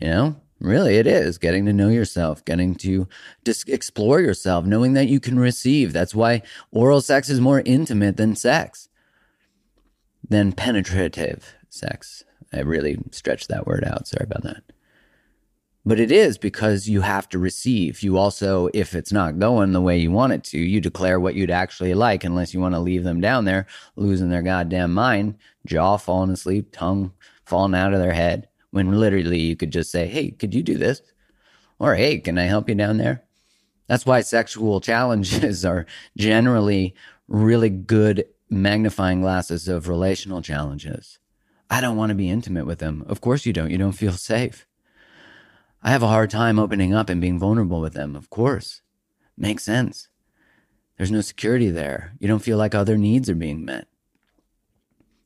you 0.00 0.08
know? 0.08 0.36
Really, 0.60 0.96
it 0.96 1.06
is 1.06 1.36
getting 1.36 1.66
to 1.66 1.72
know 1.72 1.88
yourself, 1.88 2.44
getting 2.44 2.74
to 2.76 3.06
just 3.44 3.68
explore 3.68 4.20
yourself, 4.20 4.64
knowing 4.64 4.94
that 4.94 5.08
you 5.08 5.20
can 5.20 5.38
receive. 5.38 5.92
That's 5.92 6.14
why 6.14 6.42
oral 6.70 7.02
sex 7.02 7.28
is 7.28 7.40
more 7.40 7.60
intimate 7.66 8.16
than 8.16 8.34
sex, 8.34 8.88
than 10.26 10.52
penetrative 10.52 11.54
sex. 11.68 12.24
I 12.54 12.60
really 12.60 12.98
stretched 13.10 13.48
that 13.48 13.66
word 13.66 13.84
out. 13.84 14.06
Sorry 14.06 14.24
about 14.24 14.42
that. 14.42 14.62
But 15.86 16.00
it 16.00 16.10
is 16.10 16.38
because 16.38 16.88
you 16.88 17.02
have 17.02 17.28
to 17.28 17.38
receive. 17.38 18.02
You 18.02 18.16
also, 18.16 18.70
if 18.72 18.94
it's 18.94 19.12
not 19.12 19.38
going 19.38 19.72
the 19.72 19.82
way 19.82 19.98
you 19.98 20.10
want 20.10 20.32
it 20.32 20.42
to, 20.44 20.58
you 20.58 20.80
declare 20.80 21.20
what 21.20 21.34
you'd 21.34 21.50
actually 21.50 21.92
like, 21.92 22.24
unless 22.24 22.54
you 22.54 22.60
want 22.60 22.74
to 22.74 22.80
leave 22.80 23.04
them 23.04 23.20
down 23.20 23.44
there 23.44 23.66
losing 23.94 24.30
their 24.30 24.42
goddamn 24.42 24.94
mind, 24.94 25.36
jaw 25.66 25.98
falling 25.98 26.30
asleep, 26.30 26.70
tongue 26.72 27.12
falling 27.44 27.74
out 27.74 27.92
of 27.92 28.00
their 28.00 28.14
head, 28.14 28.48
when 28.70 28.98
literally 28.98 29.40
you 29.40 29.56
could 29.56 29.70
just 29.70 29.90
say, 29.90 30.06
Hey, 30.06 30.30
could 30.30 30.54
you 30.54 30.62
do 30.62 30.78
this? 30.78 31.02
Or, 31.78 31.94
Hey, 31.94 32.18
can 32.18 32.38
I 32.38 32.44
help 32.44 32.70
you 32.70 32.74
down 32.74 32.96
there? 32.96 33.22
That's 33.86 34.06
why 34.06 34.22
sexual 34.22 34.80
challenges 34.80 35.64
are 35.66 35.84
generally 36.16 36.94
really 37.28 37.68
good 37.68 38.24
magnifying 38.48 39.20
glasses 39.20 39.68
of 39.68 39.88
relational 39.88 40.40
challenges. 40.40 41.18
I 41.70 41.80
don't 41.80 41.96
want 41.96 42.10
to 42.10 42.14
be 42.14 42.30
intimate 42.30 42.66
with 42.66 42.78
them. 42.78 43.04
Of 43.08 43.20
course 43.20 43.46
you 43.46 43.52
don't. 43.52 43.70
You 43.70 43.78
don't 43.78 43.92
feel 43.92 44.12
safe. 44.12 44.66
I 45.82 45.90
have 45.90 46.02
a 46.02 46.08
hard 46.08 46.30
time 46.30 46.58
opening 46.58 46.94
up 46.94 47.10
and 47.10 47.20
being 47.20 47.38
vulnerable 47.38 47.80
with 47.80 47.94
them. 47.94 48.16
Of 48.16 48.30
course. 48.30 48.82
Makes 49.36 49.64
sense. 49.64 50.08
There's 50.96 51.10
no 51.10 51.20
security 51.20 51.70
there. 51.70 52.14
You 52.18 52.28
don't 52.28 52.42
feel 52.42 52.56
like 52.56 52.74
other 52.74 52.96
needs 52.96 53.28
are 53.28 53.34
being 53.34 53.64
met. 53.64 53.88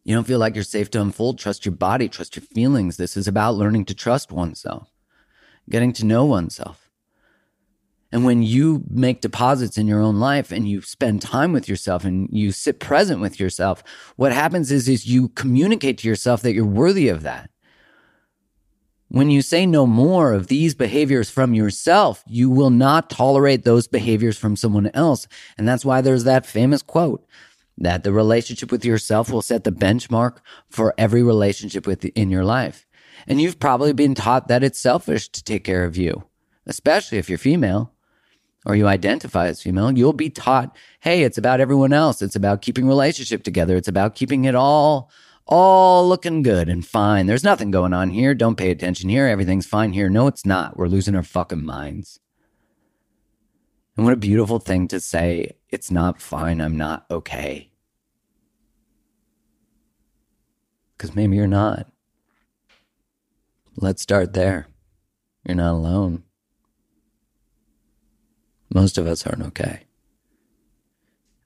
You 0.04 0.14
don't 0.14 0.26
feel 0.26 0.38
like 0.38 0.54
you're 0.54 0.64
safe 0.64 0.90
to 0.92 1.02
unfold. 1.02 1.38
Trust 1.38 1.66
your 1.66 1.74
body, 1.74 2.08
trust 2.08 2.34
your 2.34 2.42
feelings. 2.42 2.96
This 2.96 3.16
is 3.16 3.28
about 3.28 3.56
learning 3.56 3.84
to 3.86 3.94
trust 3.94 4.32
oneself, 4.32 4.90
getting 5.68 5.92
to 5.92 6.06
know 6.06 6.24
oneself. 6.24 6.87
And 8.10 8.24
when 8.24 8.42
you 8.42 8.84
make 8.88 9.20
deposits 9.20 9.76
in 9.76 9.86
your 9.86 10.00
own 10.00 10.18
life 10.18 10.50
and 10.50 10.66
you 10.66 10.80
spend 10.80 11.20
time 11.20 11.52
with 11.52 11.68
yourself 11.68 12.04
and 12.04 12.28
you 12.32 12.52
sit 12.52 12.80
present 12.80 13.20
with 13.20 13.38
yourself, 13.38 13.84
what 14.16 14.32
happens 14.32 14.72
is, 14.72 14.88
is 14.88 15.06
you 15.06 15.28
communicate 15.30 15.98
to 15.98 16.08
yourself 16.08 16.40
that 16.42 16.54
you're 16.54 16.64
worthy 16.64 17.08
of 17.08 17.22
that. 17.22 17.50
When 19.08 19.30
you 19.30 19.40
say 19.42 19.66
no 19.66 19.86
more 19.86 20.32
of 20.32 20.48
these 20.48 20.74
behaviors 20.74 21.30
from 21.30 21.54
yourself, 21.54 22.22
you 22.26 22.50
will 22.50 22.70
not 22.70 23.10
tolerate 23.10 23.64
those 23.64 23.86
behaviors 23.86 24.38
from 24.38 24.56
someone 24.56 24.90
else. 24.92 25.26
And 25.56 25.66
that's 25.68 25.84
why 25.84 26.00
there's 26.00 26.24
that 26.24 26.46
famous 26.46 26.82
quote 26.82 27.26
that 27.76 28.04
the 28.04 28.12
relationship 28.12 28.72
with 28.72 28.84
yourself 28.84 29.30
will 29.30 29.40
set 29.40 29.64
the 29.64 29.72
benchmark 29.72 30.38
for 30.68 30.94
every 30.98 31.22
relationship 31.22 31.86
with 31.86 32.04
in 32.04 32.28
your 32.30 32.44
life. 32.44 32.86
And 33.26 33.40
you've 33.40 33.60
probably 33.60 33.92
been 33.92 34.14
taught 34.14 34.48
that 34.48 34.62
it's 34.62 34.80
selfish 34.80 35.28
to 35.30 35.44
take 35.44 35.64
care 35.64 35.84
of 35.84 35.96
you, 35.96 36.24
especially 36.66 37.18
if 37.18 37.28
you're 37.28 37.38
female 37.38 37.92
or 38.68 38.76
you 38.76 38.86
identify 38.86 39.46
as 39.46 39.62
female, 39.62 39.90
you'll 39.90 40.12
be 40.12 40.28
taught, 40.28 40.76
hey, 41.00 41.22
it's 41.22 41.38
about 41.38 41.58
everyone 41.58 41.94
else. 41.94 42.20
It's 42.20 42.36
about 42.36 42.60
keeping 42.60 42.86
relationship 42.86 43.42
together. 43.42 43.76
It's 43.76 43.88
about 43.88 44.14
keeping 44.14 44.44
it 44.44 44.54
all, 44.54 45.10
all 45.46 46.06
looking 46.06 46.42
good 46.42 46.68
and 46.68 46.86
fine. 46.86 47.24
There's 47.24 47.42
nothing 47.42 47.70
going 47.70 47.94
on 47.94 48.10
here. 48.10 48.34
Don't 48.34 48.58
pay 48.58 48.70
attention 48.70 49.08
here. 49.08 49.26
Everything's 49.26 49.66
fine 49.66 49.94
here. 49.94 50.10
No, 50.10 50.26
it's 50.26 50.44
not. 50.44 50.76
We're 50.76 50.88
losing 50.88 51.16
our 51.16 51.22
fucking 51.22 51.64
minds. 51.64 52.20
And 53.96 54.04
what 54.04 54.12
a 54.12 54.16
beautiful 54.16 54.58
thing 54.58 54.86
to 54.88 55.00
say, 55.00 55.56
it's 55.70 55.90
not 55.90 56.20
fine. 56.20 56.60
I'm 56.60 56.76
not 56.76 57.06
okay. 57.10 57.70
Because 60.96 61.16
maybe 61.16 61.36
you're 61.36 61.46
not. 61.46 61.90
Let's 63.76 64.02
start 64.02 64.34
there. 64.34 64.68
You're 65.44 65.56
not 65.56 65.72
alone. 65.72 66.24
Most 68.78 68.96
of 68.96 69.08
us 69.08 69.26
aren't 69.26 69.42
okay. 69.42 69.80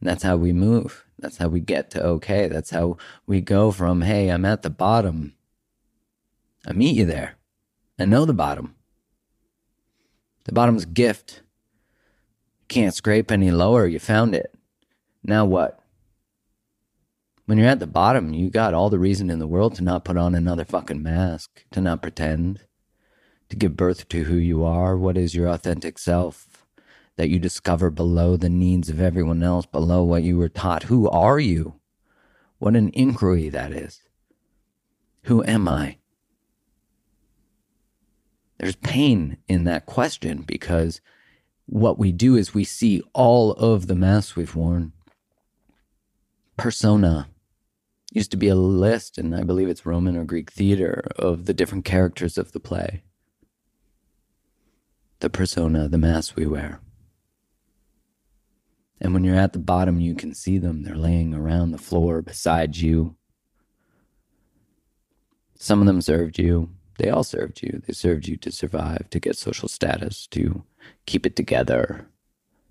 And 0.00 0.06
that's 0.10 0.22
how 0.22 0.36
we 0.36 0.52
move. 0.52 1.06
That's 1.18 1.38
how 1.38 1.48
we 1.48 1.60
get 1.60 1.90
to 1.92 2.02
okay. 2.02 2.46
That's 2.46 2.68
how 2.68 2.98
we 3.26 3.40
go 3.40 3.70
from, 3.70 4.02
hey, 4.02 4.28
I'm 4.28 4.44
at 4.44 4.60
the 4.60 4.68
bottom. 4.68 5.32
I 6.66 6.74
meet 6.74 6.94
you 6.94 7.06
there. 7.06 7.36
I 7.98 8.04
know 8.04 8.26
the 8.26 8.34
bottom. 8.34 8.74
The 10.44 10.52
bottom's 10.52 10.84
gift. 10.84 11.40
You 12.60 12.66
can't 12.68 12.94
scrape 12.94 13.32
any 13.32 13.50
lower. 13.50 13.86
You 13.86 13.98
found 13.98 14.34
it. 14.34 14.54
Now 15.24 15.46
what? 15.46 15.80
When 17.46 17.56
you're 17.56 17.66
at 17.66 17.80
the 17.80 17.86
bottom, 17.86 18.34
you 18.34 18.50
got 18.50 18.74
all 18.74 18.90
the 18.90 18.98
reason 18.98 19.30
in 19.30 19.38
the 19.38 19.46
world 19.46 19.74
to 19.76 19.82
not 19.82 20.04
put 20.04 20.18
on 20.18 20.34
another 20.34 20.66
fucking 20.66 21.02
mask, 21.02 21.64
to 21.70 21.80
not 21.80 22.02
pretend, 22.02 22.60
to 23.48 23.56
give 23.56 23.74
birth 23.74 24.06
to 24.10 24.24
who 24.24 24.36
you 24.36 24.64
are, 24.64 24.98
what 24.98 25.16
is 25.16 25.34
your 25.34 25.48
authentic 25.48 25.98
self, 25.98 26.51
that 27.16 27.28
you 27.28 27.38
discover 27.38 27.90
below 27.90 28.36
the 28.36 28.48
needs 28.48 28.88
of 28.88 29.00
everyone 29.00 29.42
else, 29.42 29.66
below 29.66 30.02
what 30.02 30.22
you 30.22 30.38
were 30.38 30.48
taught. 30.48 30.84
Who 30.84 31.08
are 31.08 31.38
you? 31.38 31.74
What 32.58 32.76
an 32.76 32.90
inquiry 32.94 33.48
that 33.48 33.72
is. 33.72 34.02
Who 35.24 35.44
am 35.44 35.68
I? 35.68 35.98
There's 38.58 38.76
pain 38.76 39.38
in 39.48 39.64
that 39.64 39.86
question 39.86 40.42
because 40.42 41.00
what 41.66 41.98
we 41.98 42.12
do 42.12 42.36
is 42.36 42.54
we 42.54 42.64
see 42.64 43.02
all 43.12 43.52
of 43.52 43.86
the 43.86 43.94
masks 43.94 44.36
we've 44.36 44.54
worn. 44.54 44.92
Persona 46.56 47.28
used 48.12 48.30
to 48.30 48.36
be 48.36 48.48
a 48.48 48.54
list, 48.54 49.18
and 49.18 49.34
I 49.34 49.42
believe 49.42 49.68
it's 49.68 49.86
Roman 49.86 50.16
or 50.16 50.24
Greek 50.24 50.52
theater, 50.52 51.02
of 51.16 51.46
the 51.46 51.54
different 51.54 51.84
characters 51.84 52.36
of 52.36 52.52
the 52.52 52.60
play. 52.60 53.02
The 55.20 55.30
persona, 55.30 55.88
the 55.88 55.98
mask 55.98 56.36
we 56.36 56.46
wear. 56.46 56.80
And 59.02 59.12
when 59.12 59.24
you're 59.24 59.34
at 59.34 59.52
the 59.52 59.58
bottom, 59.58 59.98
you 59.98 60.14
can 60.14 60.32
see 60.32 60.58
them. 60.58 60.84
They're 60.84 60.94
laying 60.94 61.34
around 61.34 61.72
the 61.72 61.78
floor 61.78 62.22
beside 62.22 62.76
you. 62.76 63.16
Some 65.58 65.80
of 65.80 65.86
them 65.86 66.00
served 66.00 66.38
you. 66.38 66.70
They 66.98 67.10
all 67.10 67.24
served 67.24 67.62
you. 67.62 67.82
They 67.84 67.94
served 67.94 68.28
you 68.28 68.36
to 68.36 68.52
survive, 68.52 69.10
to 69.10 69.18
get 69.18 69.36
social 69.36 69.68
status, 69.68 70.28
to 70.28 70.62
keep 71.04 71.26
it 71.26 71.34
together, 71.34 72.06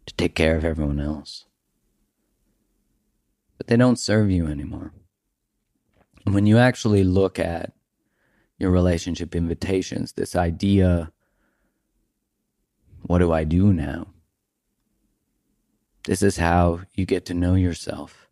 to 0.06 0.14
take 0.14 0.34
care 0.34 0.56
of 0.56 0.64
everyone 0.64 1.02
else. 1.02 1.46
But 3.58 3.68
they 3.68 3.76
don't 3.76 4.00
serve 4.00 4.32
you 4.32 4.48
anymore. 4.48 4.94
And 6.26 6.34
when 6.34 6.46
you 6.46 6.58
actually 6.58 7.04
look 7.04 7.40
at 7.40 7.74
your 8.58 8.72
relationship 8.72 9.36
invitations, 9.36 10.14
this 10.14 10.34
idea 10.34 11.12
what 13.02 13.18
do 13.18 13.34
I 13.34 13.44
do 13.44 13.74
now? 13.74 14.08
This 16.06 16.22
is 16.24 16.38
how 16.38 16.82
you 16.94 17.06
get 17.06 17.26
to 17.26 17.34
know 17.34 17.56
yourself. 17.56 18.28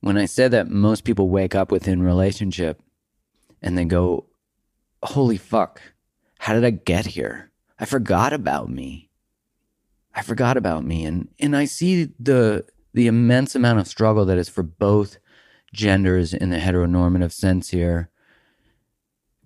When 0.00 0.16
I 0.16 0.26
said 0.26 0.52
that 0.52 0.70
most 0.70 1.04
people 1.04 1.28
wake 1.28 1.54
up 1.54 1.70
within 1.70 2.02
relationship 2.02 2.80
and 3.60 3.76
they 3.76 3.84
go, 3.84 4.26
holy 5.02 5.36
fuck, 5.36 5.80
How 6.40 6.54
did 6.54 6.64
I 6.64 6.70
get 6.70 7.04
here? 7.04 7.50
I 7.78 7.84
forgot 7.84 8.32
about 8.32 8.70
me. 8.70 9.10
I 10.14 10.22
forgot 10.22 10.56
about 10.56 10.84
me. 10.84 11.04
And 11.04 11.28
and 11.38 11.54
I 11.54 11.66
see 11.66 12.08
the 12.18 12.64
the 12.94 13.06
immense 13.06 13.54
amount 13.54 13.78
of 13.78 13.86
struggle 13.86 14.24
that 14.24 14.38
is 14.38 14.48
for 14.48 14.62
both 14.62 15.18
genders 15.74 16.32
in 16.32 16.48
the 16.48 16.56
heteronormative 16.56 17.30
sense 17.30 17.68
here, 17.70 18.08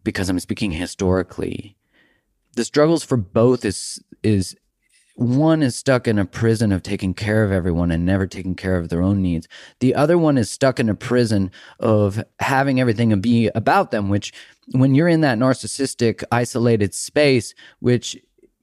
because 0.04 0.28
I'm 0.28 0.38
speaking 0.38 0.70
historically. 0.70 1.76
The 2.54 2.64
struggles 2.64 3.02
for 3.02 3.16
both 3.16 3.64
is 3.64 4.00
is 4.22 4.56
one 5.14 5.62
is 5.62 5.76
stuck 5.76 6.08
in 6.08 6.18
a 6.18 6.24
prison 6.24 6.72
of 6.72 6.82
taking 6.82 7.14
care 7.14 7.44
of 7.44 7.52
everyone 7.52 7.90
and 7.90 8.04
never 8.04 8.26
taking 8.26 8.56
care 8.56 8.76
of 8.76 8.88
their 8.88 9.02
own 9.02 9.22
needs. 9.22 9.46
The 9.78 9.94
other 9.94 10.18
one 10.18 10.36
is 10.36 10.50
stuck 10.50 10.80
in 10.80 10.88
a 10.88 10.94
prison 10.94 11.52
of 11.78 12.22
having 12.40 12.80
everything 12.80 13.18
be 13.20 13.48
about 13.54 13.92
them, 13.92 14.08
which 14.08 14.32
when 14.72 14.94
you're 14.94 15.08
in 15.08 15.20
that 15.20 15.38
narcissistic, 15.38 16.24
isolated 16.32 16.94
space, 16.94 17.54
which 17.78 18.16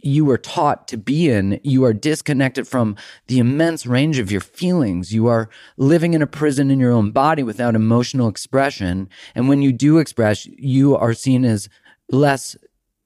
you 0.04 0.26
were 0.26 0.38
taught 0.38 0.88
to 0.90 0.98
be 0.98 1.30
in, 1.30 1.60
you 1.64 1.86
are 1.86 1.94
disconnected 1.94 2.68
from 2.68 2.98
the 3.28 3.40
immense 3.40 3.86
range 3.86 4.20
of 4.20 4.32
your 4.32 4.42
feelings. 4.42 5.14
You 5.14 5.28
are 5.28 5.50
living 5.78 6.14
in 6.14 6.22
a 6.22 6.28
prison 6.28 6.72
in 6.72 6.80
your 6.80 6.92
own 6.92 7.12
body 7.12 7.44
without 7.44 7.76
emotional 7.76 8.28
expression. 8.28 9.10
And 9.36 9.48
when 9.48 9.62
you 9.62 9.72
do 9.72 10.00
express, 10.00 10.46
you 10.46 10.98
are 10.98 11.14
seen 11.14 11.46
as 11.46 11.70
less 12.12 12.58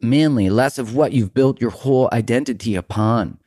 manly, 0.10 0.50
less 0.50 0.78
of 0.78 0.96
what 0.96 1.14
you've 1.14 1.34
built 1.34 1.62
your 1.62 1.72
whole 1.72 2.10
identity 2.12 2.76
upon. 2.76 3.40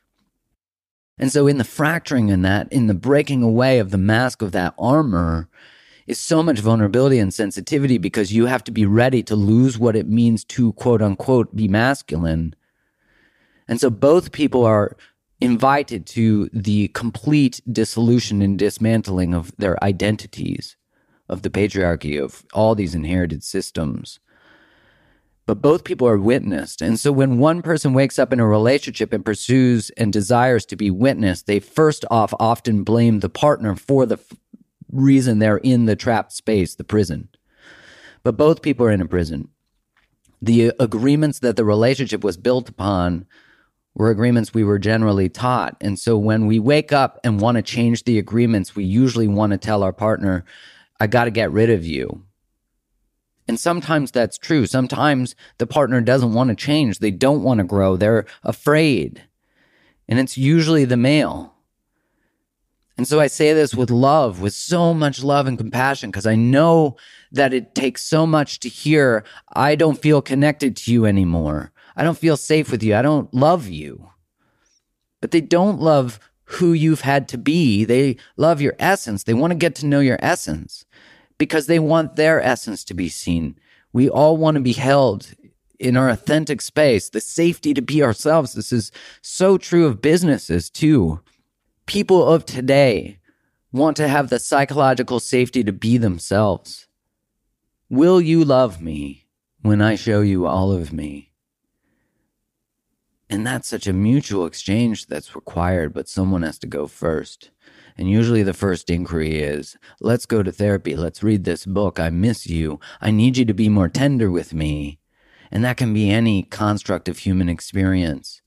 And 1.17 1.31
so, 1.31 1.47
in 1.47 1.57
the 1.57 1.63
fracturing 1.63 2.29
in 2.29 2.43
that, 2.43 2.71
in 2.71 2.87
the 2.87 2.93
breaking 2.93 3.43
away 3.43 3.79
of 3.79 3.91
the 3.91 3.97
mask 3.97 4.41
of 4.41 4.53
that 4.53 4.73
armor, 4.79 5.49
is 6.07 6.19
so 6.19 6.41
much 6.41 6.59
vulnerability 6.59 7.19
and 7.19 7.33
sensitivity 7.33 7.97
because 7.97 8.33
you 8.33 8.45
have 8.45 8.63
to 8.63 8.71
be 8.71 8.85
ready 8.85 9.21
to 9.23 9.35
lose 9.35 9.77
what 9.77 9.95
it 9.95 10.07
means 10.07 10.43
to 10.43 10.73
quote 10.73 11.01
unquote 11.01 11.55
be 11.55 11.67
masculine. 11.67 12.55
And 13.67 13.79
so, 13.81 13.89
both 13.89 14.31
people 14.31 14.65
are 14.65 14.95
invited 15.41 16.05
to 16.05 16.49
the 16.53 16.87
complete 16.89 17.61
dissolution 17.71 18.41
and 18.41 18.57
dismantling 18.57 19.33
of 19.33 19.55
their 19.57 19.81
identities, 19.83 20.77
of 21.27 21.41
the 21.41 21.49
patriarchy, 21.49 22.21
of 22.21 22.45
all 22.53 22.75
these 22.75 22.95
inherited 22.95 23.43
systems 23.43 24.19
but 25.49 25.63
both 25.63 25.83
people 25.83 26.07
are 26.07 26.19
witnessed. 26.19 26.79
And 26.79 26.99
so 26.99 27.11
when 27.11 27.39
one 27.39 27.63
person 27.63 27.93
wakes 27.93 28.19
up 28.19 28.31
in 28.31 28.39
a 28.39 28.45
relationship 28.45 29.11
and 29.11 29.25
pursues 29.25 29.89
and 29.97 30.13
desires 30.13 30.63
to 30.67 30.75
be 30.75 30.91
witnessed, 30.91 31.47
they 31.47 31.59
first 31.59 32.05
off 32.11 32.35
often 32.39 32.83
blame 32.83 33.21
the 33.21 33.29
partner 33.29 33.75
for 33.75 34.05
the 34.05 34.17
f- 34.17 34.37
reason 34.91 35.39
they're 35.39 35.57
in 35.57 35.85
the 35.85 35.95
trapped 35.95 36.33
space, 36.33 36.75
the 36.75 36.83
prison. 36.83 37.29
But 38.21 38.37
both 38.37 38.61
people 38.61 38.85
are 38.85 38.91
in 38.91 39.01
a 39.01 39.07
prison. 39.07 39.49
The 40.39 40.71
agreements 40.79 41.39
that 41.39 41.55
the 41.55 41.65
relationship 41.65 42.23
was 42.23 42.37
built 42.37 42.69
upon 42.69 43.25
were 43.95 44.11
agreements 44.11 44.53
we 44.53 44.63
were 44.63 44.77
generally 44.77 45.29
taught. 45.29 45.77
And 45.81 45.97
so 45.97 46.15
when 46.15 46.45
we 46.45 46.59
wake 46.59 46.91
up 46.91 47.19
and 47.23 47.41
want 47.41 47.55
to 47.55 47.63
change 47.63 48.03
the 48.03 48.19
agreements, 48.19 48.75
we 48.75 48.83
usually 48.83 49.27
want 49.27 49.53
to 49.53 49.57
tell 49.57 49.81
our 49.81 49.93
partner, 49.93 50.45
I 50.99 51.07
got 51.07 51.23
to 51.23 51.31
get 51.31 51.51
rid 51.51 51.71
of 51.71 51.87
you 51.87 52.23
and 53.49 53.59
sometimes 53.59 54.11
that's 54.11 54.37
true. 54.37 54.67
Sometimes 54.67 55.33
the 55.57 55.65
partner 55.65 56.01
doesn't 56.01 56.35
want 56.35 56.51
to 56.51 56.55
change. 56.55 56.99
They 56.99 57.09
don't 57.09 57.41
want 57.41 57.57
to 57.57 57.63
grow. 57.63 57.97
They're 57.97 58.27
afraid. 58.43 59.23
And 60.07 60.19
it's 60.19 60.37
usually 60.37 60.85
the 60.85 60.95
male. 60.95 61.55
And 62.95 63.07
so 63.07 63.19
I 63.19 63.25
say 63.25 63.53
this 63.53 63.73
with 63.73 63.89
love, 63.89 64.39
with 64.39 64.53
so 64.53 64.93
much 64.93 65.23
love 65.23 65.47
and 65.47 65.57
compassion, 65.57 66.11
because 66.11 66.27
I 66.27 66.35
know 66.35 66.95
that 67.31 67.51
it 67.51 67.73
takes 67.73 68.03
so 68.03 68.27
much 68.27 68.59
to 68.59 68.69
hear, 68.69 69.23
I 69.51 69.73
don't 69.73 69.99
feel 69.99 70.21
connected 70.21 70.77
to 70.77 70.93
you 70.93 71.07
anymore. 71.07 71.71
I 71.95 72.03
don't 72.03 72.19
feel 72.19 72.37
safe 72.37 72.69
with 72.69 72.83
you. 72.83 72.95
I 72.95 73.01
don't 73.01 73.33
love 73.33 73.67
you. 73.67 74.11
But 75.21 75.31
they 75.31 75.41
don't 75.41 75.81
love 75.81 76.19
who 76.43 76.73
you've 76.73 77.01
had 77.01 77.27
to 77.29 77.37
be. 77.39 77.83
They 77.83 78.17
love 78.37 78.61
your 78.61 78.75
essence. 78.77 79.23
They 79.23 79.33
want 79.33 79.49
to 79.51 79.57
get 79.57 79.73
to 79.75 79.87
know 79.87 80.01
your 80.01 80.19
essence 80.21 80.85
because 81.39 81.65
they 81.65 81.79
want 81.79 82.15
their 82.15 82.39
essence 82.39 82.83
to 82.83 82.93
be 82.93 83.09
seen. 83.09 83.57
We 83.91 84.07
all 84.07 84.37
want 84.37 84.55
to 84.55 84.61
be 84.61 84.73
held 84.73 85.33
in 85.79 85.97
our 85.97 86.09
authentic 86.09 86.61
space, 86.61 87.09
the 87.09 87.21
safety 87.21 87.73
to 87.73 87.81
be 87.81 88.03
ourselves. 88.03 88.53
This 88.53 88.71
is 88.71 88.91
so 89.23 89.57
true 89.57 89.87
of 89.87 90.01
businesses 90.01 90.69
too. 90.69 91.21
People 91.87 92.27
of 92.27 92.45
today 92.45 93.17
want 93.71 93.97
to 93.97 94.07
have 94.07 94.29
the 94.29 94.37
psychological 94.39 95.19
safety 95.19 95.63
to 95.63 95.71
be 95.71 95.97
themselves. 95.97 96.87
Will 97.89 98.21
you 98.21 98.43
love 98.43 98.81
me 98.81 99.25
when 99.61 99.81
I 99.81 99.95
show 99.95 100.21
you 100.21 100.45
all 100.45 100.71
of 100.71 100.93
me? 100.93 101.31
And 103.29 103.45
that's 103.45 103.67
such 103.67 103.87
a 103.87 103.93
mutual 103.93 104.45
exchange 104.45 105.07
that's 105.07 105.35
required, 105.35 105.93
but 105.93 106.09
someone 106.09 106.41
has 106.41 106.59
to 106.59 106.67
go 106.67 106.87
first. 106.87 107.51
And 107.99 108.09
usually 108.09 108.43
the 108.43 108.53
first 108.53 108.89
inquiry 108.89 109.41
is, 109.41 109.75
let's 109.99 110.25
go 110.25 110.41
to 110.41 110.53
therapy. 110.53 110.95
Let's 110.95 111.21
read 111.21 111.43
this 111.43 111.65
book. 111.65 111.99
I 111.99 112.09
miss 112.09 112.47
you. 112.47 112.79
I 113.01 113.11
need 113.11 113.35
you 113.35 113.43
to 113.43 113.53
be 113.53 113.67
more 113.67 113.89
tender 113.89 114.31
with 114.31 114.53
me. 114.53 114.99
And 115.51 115.65
that 115.65 115.75
can 115.75 115.93
be 115.93 116.09
any 116.09 116.43
construct 116.43 117.09
of 117.09 117.17
human 117.17 117.49
experience. 117.49 118.41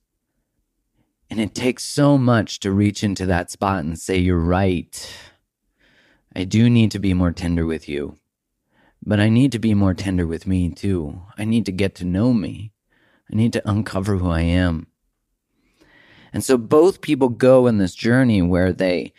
And 1.28 1.38
it 1.38 1.54
takes 1.54 1.84
so 1.84 2.16
much 2.16 2.60
to 2.60 2.72
reach 2.72 3.04
into 3.04 3.26
that 3.26 3.50
spot 3.50 3.84
and 3.84 3.98
say, 3.98 4.16
you're 4.16 4.38
right. 4.38 5.14
I 6.34 6.44
do 6.44 6.70
need 6.70 6.90
to 6.92 6.98
be 6.98 7.12
more 7.12 7.32
tender 7.32 7.66
with 7.66 7.90
you. 7.90 8.16
But 9.04 9.20
I 9.20 9.28
need 9.28 9.52
to 9.52 9.58
be 9.58 9.74
more 9.74 9.92
tender 9.92 10.26
with 10.26 10.46
me 10.46 10.70
too. 10.70 11.20
I 11.36 11.44
need 11.44 11.66
to 11.66 11.72
get 11.72 11.94
to 11.96 12.06
know 12.06 12.32
me. 12.32 12.72
I 13.30 13.36
need 13.36 13.52
to 13.52 13.70
uncover 13.70 14.16
who 14.16 14.30
I 14.30 14.40
am. 14.40 14.86
And 16.32 16.42
so 16.42 16.56
both 16.56 17.02
people 17.02 17.28
go 17.28 17.66
in 17.66 17.76
this 17.76 17.94
journey 17.94 18.40
where 18.40 18.72
they 18.72 19.12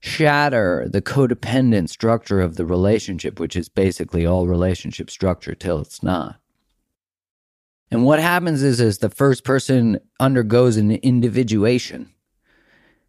shatter 0.00 0.88
the 0.90 1.02
codependent 1.02 1.90
structure 1.90 2.40
of 2.40 2.56
the 2.56 2.64
relationship, 2.64 3.38
which 3.38 3.54
is 3.54 3.68
basically 3.68 4.26
all 4.26 4.46
relationship 4.46 5.10
structure 5.10 5.54
till 5.54 5.78
it's 5.78 6.02
not. 6.02 6.36
And 7.90 8.04
what 8.04 8.20
happens 8.20 8.62
is, 8.62 8.80
is 8.80 8.98
the 8.98 9.10
first 9.10 9.44
person 9.44 10.00
undergoes 10.18 10.76
an 10.76 10.92
individuation. 10.92 12.10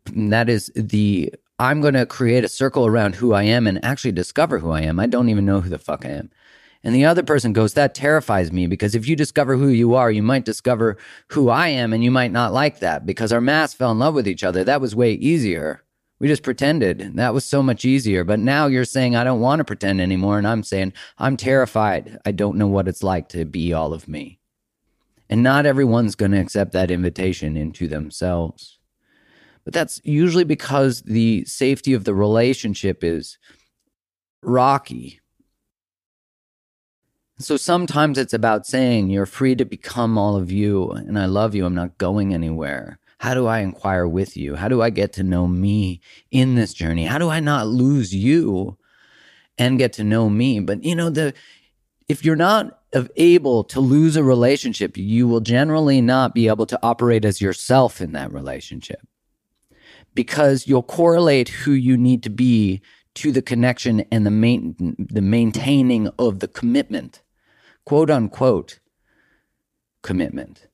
And 0.07 0.33
that 0.33 0.49
is 0.49 0.71
the 0.75 1.33
I'm 1.59 1.79
going 1.79 1.93
to 1.93 2.07
create 2.07 2.43
a 2.43 2.49
circle 2.49 2.87
around 2.87 3.15
who 3.15 3.33
I 3.33 3.43
am 3.43 3.67
and 3.67 3.83
actually 3.85 4.13
discover 4.13 4.57
who 4.57 4.71
I 4.71 4.81
am. 4.81 4.99
I 4.99 5.05
don't 5.05 5.29
even 5.29 5.45
know 5.45 5.61
who 5.61 5.69
the 5.69 5.77
fuck 5.77 6.03
I 6.05 6.09
am. 6.09 6.31
And 6.83 6.95
the 6.95 7.05
other 7.05 7.21
person 7.21 7.53
goes, 7.53 7.75
That 7.75 7.93
terrifies 7.93 8.51
me 8.51 8.65
because 8.65 8.95
if 8.95 9.07
you 9.07 9.15
discover 9.15 9.55
who 9.55 9.67
you 9.67 9.93
are, 9.93 10.09
you 10.09 10.23
might 10.23 10.43
discover 10.43 10.97
who 11.27 11.49
I 11.49 11.67
am 11.67 11.93
and 11.93 12.03
you 12.03 12.09
might 12.09 12.31
not 12.31 12.51
like 12.51 12.79
that 12.79 13.05
because 13.05 13.31
our 13.31 13.41
masks 13.41 13.75
fell 13.75 13.91
in 13.91 13.99
love 13.99 14.15
with 14.15 14.27
each 14.27 14.43
other. 14.43 14.63
That 14.63 14.81
was 14.81 14.95
way 14.95 15.13
easier. 15.13 15.83
We 16.21 16.27
just 16.27 16.43
pretended. 16.43 17.15
That 17.15 17.33
was 17.33 17.45
so 17.45 17.63
much 17.63 17.83
easier. 17.83 18.23
But 18.23 18.39
now 18.39 18.67
you're 18.67 18.85
saying, 18.85 19.15
I 19.15 19.23
don't 19.23 19.39
want 19.39 19.57
to 19.57 19.65
pretend 19.65 19.99
anymore. 19.99 20.37
And 20.37 20.47
I'm 20.47 20.61
saying, 20.61 20.93
I'm 21.17 21.35
terrified. 21.35 22.19
I 22.23 22.31
don't 22.31 22.57
know 22.57 22.67
what 22.67 22.87
it's 22.87 23.01
like 23.01 23.27
to 23.29 23.43
be 23.43 23.73
all 23.73 23.91
of 23.91 24.07
me. 24.07 24.39
And 25.31 25.41
not 25.41 25.65
everyone's 25.65 26.13
going 26.13 26.33
to 26.33 26.39
accept 26.39 26.73
that 26.73 26.91
invitation 26.91 27.57
into 27.57 27.87
themselves. 27.87 28.77
But 29.65 29.73
that's 29.73 29.99
usually 30.03 30.43
because 30.43 31.01
the 31.01 31.43
safety 31.45 31.91
of 31.91 32.03
the 32.03 32.13
relationship 32.13 33.03
is 33.03 33.39
rocky. 34.43 35.21
So 37.39 37.57
sometimes 37.57 38.19
it's 38.19 38.33
about 38.33 38.67
saying, 38.67 39.09
You're 39.09 39.25
free 39.25 39.55
to 39.55 39.65
become 39.65 40.19
all 40.19 40.35
of 40.35 40.51
you, 40.51 40.91
and 40.91 41.17
I 41.17 41.25
love 41.25 41.55
you. 41.55 41.65
I'm 41.65 41.73
not 41.73 41.97
going 41.97 42.31
anywhere. 42.31 42.99
How 43.21 43.35
do 43.35 43.45
I 43.45 43.59
inquire 43.59 44.07
with 44.07 44.35
you? 44.35 44.55
How 44.55 44.67
do 44.67 44.81
I 44.81 44.89
get 44.89 45.13
to 45.13 45.23
know 45.23 45.47
me 45.47 46.01
in 46.31 46.55
this 46.55 46.73
journey? 46.73 47.05
How 47.05 47.19
do 47.19 47.29
I 47.29 47.39
not 47.39 47.67
lose 47.67 48.15
you 48.15 48.79
and 49.59 49.77
get 49.77 49.93
to 49.93 50.03
know 50.03 50.27
me? 50.27 50.59
But 50.59 50.83
you 50.83 50.95
know, 50.95 51.11
the 51.11 51.35
if 52.09 52.25
you're 52.25 52.35
not 52.35 52.79
able 53.17 53.63
to 53.65 53.79
lose 53.79 54.15
a 54.15 54.23
relationship, 54.23 54.97
you 54.97 55.27
will 55.27 55.39
generally 55.39 56.01
not 56.01 56.33
be 56.33 56.47
able 56.47 56.65
to 56.65 56.79
operate 56.81 57.23
as 57.23 57.39
yourself 57.39 58.01
in 58.01 58.13
that 58.13 58.33
relationship 58.33 59.01
because 60.15 60.65
you'll 60.65 60.81
correlate 60.81 61.49
who 61.49 61.73
you 61.73 61.97
need 61.97 62.23
to 62.23 62.31
be 62.31 62.81
to 63.13 63.31
the 63.31 63.43
connection 63.43 63.99
and 64.11 64.25
the 64.25 64.31
main, 64.31 64.95
the 64.97 65.21
maintaining 65.21 66.07
of 66.17 66.39
the 66.39 66.47
commitment, 66.47 67.21
quote 67.85 68.09
unquote, 68.09 68.79
commitment 70.01 70.65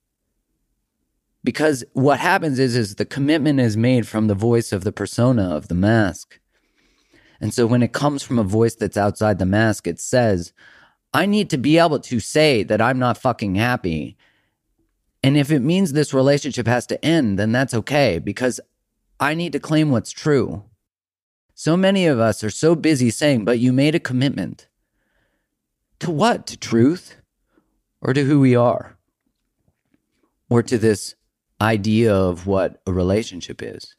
because 1.43 1.84
what 1.93 2.19
happens 2.19 2.60
is 2.60 2.76
is 2.76 2.95
the 2.95 3.06
commitment 3.06 3.60
is 3.60 3.78
made 3.78 4.08
from 4.08 4.28
the 4.28 4.36
voice 4.36 4.71
of 4.71 4.84
the 4.84 4.91
persona 4.91 5.56
of 5.56 5.67
the 5.67 5.76
mask. 5.76 6.39
And 7.39 7.54
so 7.54 7.67
when 7.67 7.84
it 7.84 7.93
comes 7.93 8.23
from 8.23 8.39
a 8.39 8.43
voice 8.43 8.76
that's 8.76 8.97
outside 8.97 9.39
the 9.39 9.45
mask 9.45 9.88
it 9.88 10.00
says 10.00 10.54
i 11.13 11.26
need 11.26 11.50
to 11.50 11.58
be 11.58 11.78
able 11.78 12.00
to 12.00 12.19
say 12.19 12.63
that 12.63 12.82
i'm 12.82 13.00
not 13.00 13.17
fucking 13.17 13.56
happy. 13.56 14.17
And 15.23 15.36
if 15.36 15.52
it 15.52 15.62
means 15.62 15.93
this 15.93 16.13
relationship 16.13 16.67
has 16.67 16.86
to 16.88 17.04
end 17.04 17.38
then 17.38 17.52
that's 17.52 17.73
okay 17.73 18.19
because 18.19 18.60
i 19.19 19.34
need 19.34 19.54
to 19.54 19.60
claim 19.60 19.91
what's 19.91 20.12
true. 20.12 20.63
So 21.54 21.76
many 21.76 22.06
of 22.06 22.19
us 22.19 22.43
are 22.43 22.50
so 22.50 22.76
busy 22.76 23.10
saying 23.10 23.45
but 23.45 23.60
you 23.60 23.71
made 23.71 23.95
a 23.95 24.00
commitment. 24.00 24.67
To 26.00 26.12
what? 26.12 26.45
To 26.47 26.58
truth? 26.58 27.17
Or 28.02 28.13
to 28.13 28.23
who 28.23 28.39
we 28.39 28.56
are? 28.56 28.97
Or 30.50 30.62
to 30.62 30.78
this 30.78 31.15
idea 31.60 32.13
of 32.13 32.46
what 32.46 32.82
a 32.86 32.93
relationship 32.93 33.62
is, 33.62 33.96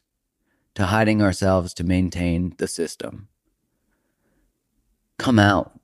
to 0.75 0.85
hiding 0.85 1.21
ourselves 1.21 1.73
to 1.73 1.83
maintain 1.83 2.53
the 2.57 2.67
system. 2.67 3.27
Come 5.17 5.39
out, 5.39 5.79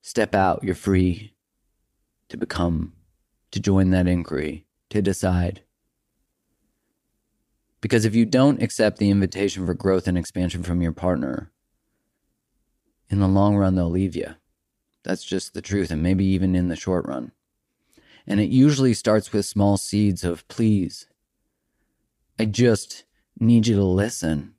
step 0.00 0.34
out, 0.34 0.64
you're 0.64 0.74
free 0.74 1.34
to 2.28 2.36
become, 2.36 2.94
to 3.50 3.60
join 3.60 3.90
that 3.90 4.08
inquiry, 4.08 4.66
to 4.90 5.02
decide. 5.02 5.62
Because 7.80 8.04
if 8.04 8.14
you 8.14 8.24
don't 8.24 8.62
accept 8.62 8.98
the 8.98 9.10
invitation 9.10 9.66
for 9.66 9.74
growth 9.74 10.08
and 10.08 10.18
expansion 10.18 10.62
from 10.62 10.82
your 10.82 10.92
partner, 10.92 11.52
in 13.10 13.20
the 13.20 13.28
long 13.28 13.56
run, 13.56 13.74
they'll 13.74 13.88
leave 13.88 14.16
you. 14.16 14.34
That's 15.04 15.24
just 15.24 15.54
the 15.54 15.62
truth, 15.62 15.90
and 15.90 16.02
maybe 16.02 16.24
even 16.24 16.54
in 16.54 16.68
the 16.68 16.76
short 16.76 17.06
run. 17.06 17.32
And 18.28 18.40
it 18.40 18.50
usually 18.50 18.92
starts 18.92 19.32
with 19.32 19.46
small 19.46 19.78
seeds 19.78 20.22
of, 20.22 20.46
please, 20.48 21.06
I 22.38 22.44
just 22.44 23.04
need 23.40 23.66
you 23.66 23.76
to 23.76 23.84
listen. 23.84 24.54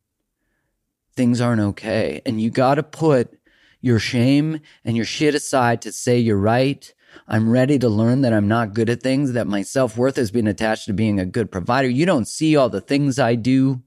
Things 1.16 1.40
aren't 1.40 1.62
okay. 1.62 2.24
And 2.26 2.42
you 2.42 2.50
got 2.50 2.76
to 2.76 2.84
put 2.84 3.38
your 3.80 4.00
shame 4.00 4.62
and 4.84 4.96
your 4.96 5.06
shit 5.06 5.36
aside 5.36 5.84
to 5.84 5.92
say 5.92 6.18
you're 6.18 6.36
right. 6.36 6.92
I'm 7.28 7.48
ready 7.48 7.78
to 7.78 7.88
learn 7.88 8.22
that 8.22 8.34
I'm 8.34 8.48
not 8.48 8.74
good 8.74 8.90
at 8.90 9.04
things, 9.04 9.34
that 9.34 9.48
my 9.48 9.62
self 9.62 9.96
worth 9.96 10.16
has 10.16 10.32
been 10.32 10.48
attached 10.48 10.86
to 10.86 10.94
being 10.94 11.20
a 11.20 11.26
good 11.26 11.52
provider. 11.52 11.88
You 11.88 12.08
don't 12.08 12.28
see 12.28 12.56
all 12.56 12.70
the 12.70 12.82
things 12.82 13.20
I 13.20 13.36
do. 13.36 13.84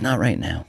Not 0.00 0.18
right 0.18 0.38
now. 0.38 0.66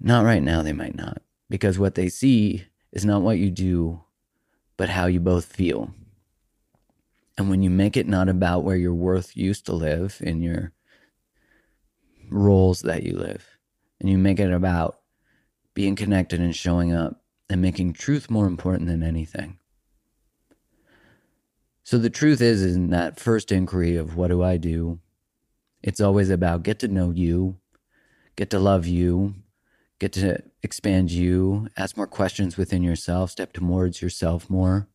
Not 0.00 0.24
right 0.24 0.42
now, 0.42 0.62
they 0.62 0.72
might 0.74 0.94
not. 0.94 1.22
Because 1.48 1.78
what 1.78 1.94
they 1.94 2.10
see 2.10 2.66
is 2.98 3.04
not 3.04 3.22
what 3.22 3.38
you 3.38 3.48
do, 3.48 4.00
but 4.76 4.88
how 4.88 5.06
you 5.06 5.20
both 5.20 5.44
feel. 5.44 5.94
And 7.36 7.48
when 7.48 7.62
you 7.62 7.70
make 7.70 7.96
it 7.96 8.08
not 8.08 8.28
about 8.28 8.64
where 8.64 8.76
your 8.76 8.92
worth 8.92 9.36
used 9.36 9.66
to 9.66 9.72
live 9.72 10.18
in 10.20 10.42
your 10.42 10.72
roles 12.28 12.82
that 12.82 13.04
you 13.04 13.16
live, 13.16 13.46
and 14.00 14.10
you 14.10 14.18
make 14.18 14.40
it 14.40 14.52
about 14.52 14.98
being 15.74 15.94
connected 15.94 16.40
and 16.40 16.56
showing 16.56 16.92
up 16.92 17.22
and 17.48 17.62
making 17.62 17.92
truth 17.92 18.28
more 18.28 18.48
important 18.48 18.88
than 18.88 19.04
anything. 19.04 19.60
So 21.84 21.98
the 21.98 22.10
truth 22.10 22.40
is, 22.40 22.64
in 22.64 22.90
that 22.90 23.20
first 23.20 23.52
inquiry 23.52 23.94
of 23.94 24.16
what 24.16 24.28
do 24.28 24.42
I 24.42 24.56
do, 24.56 24.98
it's 25.84 26.00
always 26.00 26.30
about 26.30 26.64
get 26.64 26.80
to 26.80 26.88
know 26.88 27.12
you, 27.12 27.58
get 28.34 28.50
to 28.50 28.58
love 28.58 28.88
you, 28.88 29.36
get 29.98 30.12
to 30.12 30.42
expand 30.62 31.10
you, 31.10 31.68
ask 31.76 31.96
more 31.96 32.06
questions 32.06 32.56
within 32.56 32.82
yourself, 32.82 33.30
step 33.30 33.52
towards 33.52 34.00
yourself 34.00 34.48
more. 34.48 34.88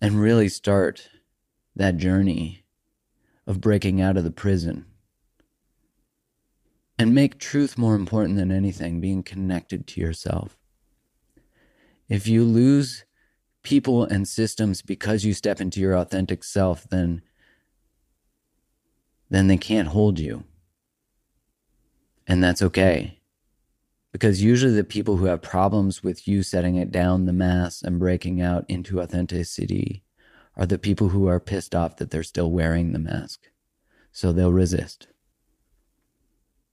And 0.00 0.20
really 0.20 0.48
start 0.48 1.08
that 1.74 1.96
journey 1.96 2.64
of 3.46 3.60
breaking 3.60 4.00
out 4.00 4.16
of 4.16 4.24
the 4.24 4.30
prison. 4.30 4.86
And 6.98 7.14
make 7.14 7.38
truth 7.38 7.76
more 7.76 7.94
important 7.94 8.36
than 8.36 8.50
anything, 8.50 9.00
being 9.00 9.22
connected 9.22 9.86
to 9.88 10.00
yourself. 10.00 10.56
If 12.08 12.26
you 12.26 12.44
lose 12.44 13.04
people 13.62 14.04
and 14.04 14.28
systems 14.28 14.80
because 14.80 15.24
you 15.24 15.34
step 15.34 15.60
into 15.60 15.80
your 15.80 15.94
authentic 15.94 16.44
self, 16.44 16.88
then, 16.88 17.22
then 19.28 19.48
they 19.48 19.56
can't 19.56 19.88
hold 19.88 20.18
you. 20.18 20.44
And 22.26 22.42
that's 22.42 22.62
okay. 22.62 23.20
Because 24.12 24.42
usually 24.42 24.72
the 24.72 24.84
people 24.84 25.16
who 25.16 25.26
have 25.26 25.42
problems 25.42 26.02
with 26.02 26.26
you 26.26 26.42
setting 26.42 26.76
it 26.76 26.90
down 26.90 27.26
the 27.26 27.32
mass 27.32 27.82
and 27.82 27.98
breaking 27.98 28.40
out 28.40 28.64
into 28.68 29.00
authenticity 29.00 30.02
are 30.56 30.66
the 30.66 30.78
people 30.78 31.10
who 31.10 31.28
are 31.28 31.38
pissed 31.38 31.74
off 31.74 31.96
that 31.96 32.10
they're 32.10 32.22
still 32.22 32.50
wearing 32.50 32.92
the 32.92 32.98
mask. 32.98 33.50
So 34.12 34.32
they'll 34.32 34.52
resist. 34.52 35.08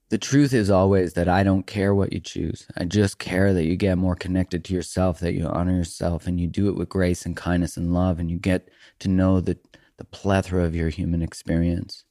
The 0.08 0.18
truth 0.18 0.54
is 0.54 0.70
always 0.70 1.14
that 1.14 1.28
I 1.28 1.42
don't 1.42 1.66
care 1.66 1.94
what 1.94 2.12
you 2.12 2.20
choose. 2.20 2.66
I 2.76 2.84
just 2.84 3.18
care 3.18 3.52
that 3.52 3.64
you 3.64 3.76
get 3.76 3.98
more 3.98 4.14
connected 4.14 4.64
to 4.64 4.74
yourself, 4.74 5.18
that 5.20 5.34
you 5.34 5.46
honor 5.46 5.76
yourself, 5.76 6.26
and 6.26 6.38
you 6.38 6.46
do 6.46 6.68
it 6.68 6.76
with 6.76 6.88
grace 6.88 7.26
and 7.26 7.36
kindness 7.36 7.76
and 7.76 7.92
love, 7.92 8.18
and 8.18 8.30
you 8.30 8.38
get 8.38 8.68
to 9.00 9.08
know 9.08 9.40
the, 9.40 9.58
the 9.96 10.04
plethora 10.04 10.64
of 10.64 10.74
your 10.74 10.88
human 10.88 11.20
experience. 11.20 12.04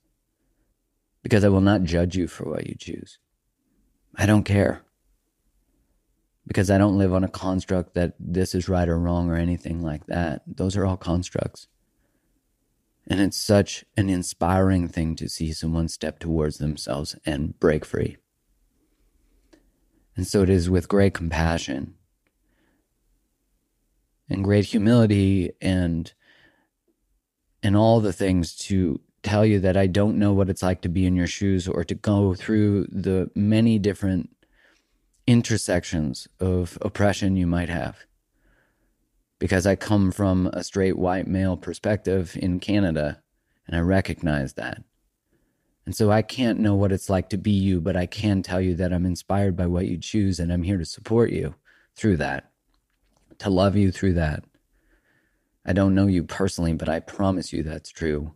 Because 1.22 1.44
I 1.44 1.50
will 1.50 1.62
not 1.62 1.84
judge 1.84 2.18
you 2.18 2.28
for 2.28 2.50
what 2.50 2.68
you 2.68 2.76
choose. 2.76 3.20
I 4.16 4.26
don't 4.26 4.44
care. 4.44 4.82
Because 6.46 6.70
I 6.70 6.78
don't 6.78 6.98
live 6.98 7.14
on 7.14 7.24
a 7.24 7.30
construct 7.30 7.94
that 7.94 8.16
this 8.20 8.54
is 8.54 8.68
right 8.68 8.88
or 8.88 9.00
wrong 9.00 9.30
or 9.30 9.36
anything 9.36 9.82
like 9.82 10.06
that. 10.08 10.42
Those 10.46 10.76
are 10.76 10.86
all 10.86 10.98
constructs. 10.98 11.68
And 13.08 13.20
it's 13.20 13.38
such 13.38 13.84
an 13.98 14.10
inspiring 14.10 14.88
thing 14.88 15.16
to 15.18 15.28
see 15.28 15.52
someone 15.52 15.88
step 15.88 16.20
towards 16.20 16.58
themselves 16.58 17.16
and 17.26 17.60
break 17.60 17.86
free. 17.86 18.18
And 20.16 20.28
so 20.28 20.44
it 20.44 20.50
is 20.50 20.70
with 20.70 20.88
great 20.88 21.14
compassion 21.14 21.96
and 24.30 24.44
great 24.44 24.66
humility 24.66 25.52
and 25.62 26.14
and 27.62 27.78
all 27.78 28.02
the 28.02 28.14
things 28.14 28.56
to 28.56 29.00
tell 29.24 29.46
you 29.46 29.60
that 29.62 29.78
I 29.78 29.88
don't 29.88 30.20
know 30.20 30.34
what 30.34 30.50
it's 30.50 30.62
like 30.62 30.82
to 30.82 30.90
be 30.90 31.06
in 31.06 31.16
your 31.16 31.28
shoes 31.28 31.68
or 31.68 31.84
to 31.86 31.96
go 31.96 32.36
through 32.36 32.88
the 32.92 33.32
many 33.34 33.80
different 33.80 34.30
intersections 35.26 36.28
of 36.40 36.78
oppression 36.82 37.38
you 37.38 37.48
might 37.48 37.70
have. 37.70 38.00
Because 39.40 39.66
I 39.66 39.76
come 39.76 40.12
from 40.12 40.48
a 40.48 40.64
straight 40.64 40.98
white 40.98 41.28
male 41.28 41.58
perspective 41.58 42.38
in 42.40 42.60
Canada 42.60 43.22
and 43.66 43.76
I 43.76 43.80
recognize 43.80 44.54
that. 44.54 44.84
And 45.86 45.96
so 45.96 46.12
I 46.12 46.22
can't 46.22 46.60
know 46.60 46.76
what 46.76 46.92
it's 46.92 47.10
like 47.10 47.30
to 47.30 47.38
be 47.38 47.52
you, 47.52 47.82
but 47.82 47.96
I 47.96 48.06
can 48.06 48.42
tell 48.42 48.62
you 48.62 48.76
that 48.76 48.94
I'm 48.94 49.06
inspired 49.06 49.56
by 49.56 49.68
what 49.68 49.88
you 49.88 49.98
choose 49.98 50.40
and 50.40 50.52
I'm 50.52 50.64
here 50.64 50.78
to 50.78 50.86
support 50.86 51.32
you 51.32 51.56
through 51.96 52.18
that, 52.18 52.52
to 53.40 53.50
love 53.50 53.76
you 53.76 53.92
through 53.92 54.14
that. 54.14 54.44
I 55.66 55.74
don't 55.74 55.96
know 55.96 56.08
you 56.08 56.24
personally, 56.24 56.74
but 56.74 56.90
I 56.90 57.00
promise 57.00 57.54
you 57.54 57.64
that's 57.64 57.90
true 57.90 58.34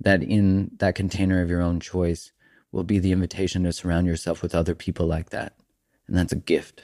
that 0.00 0.22
in 0.22 0.70
that 0.78 0.94
container 0.94 1.42
of 1.42 1.48
your 1.48 1.62
own 1.62 1.80
choice 1.80 2.32
will 2.72 2.84
be 2.84 2.98
the 2.98 3.12
invitation 3.12 3.64
to 3.64 3.72
surround 3.72 4.06
yourself 4.06 4.42
with 4.42 4.54
other 4.54 4.74
people 4.74 5.06
like 5.06 5.30
that. 5.30 5.54
And 6.06 6.16
that's 6.16 6.32
a 6.32 6.36
gift. 6.36 6.82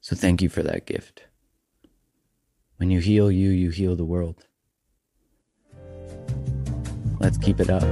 So 0.00 0.16
thank 0.16 0.40
you 0.40 0.48
for 0.48 0.62
that 0.62 0.86
gift. 0.86 1.24
When 2.76 2.90
you 2.90 3.00
heal 3.00 3.30
you, 3.30 3.50
you 3.50 3.70
heal 3.70 3.96
the 3.96 4.04
world. 4.04 4.46
Let's 7.20 7.36
keep 7.36 7.60
it 7.60 7.68
up. 7.68 7.82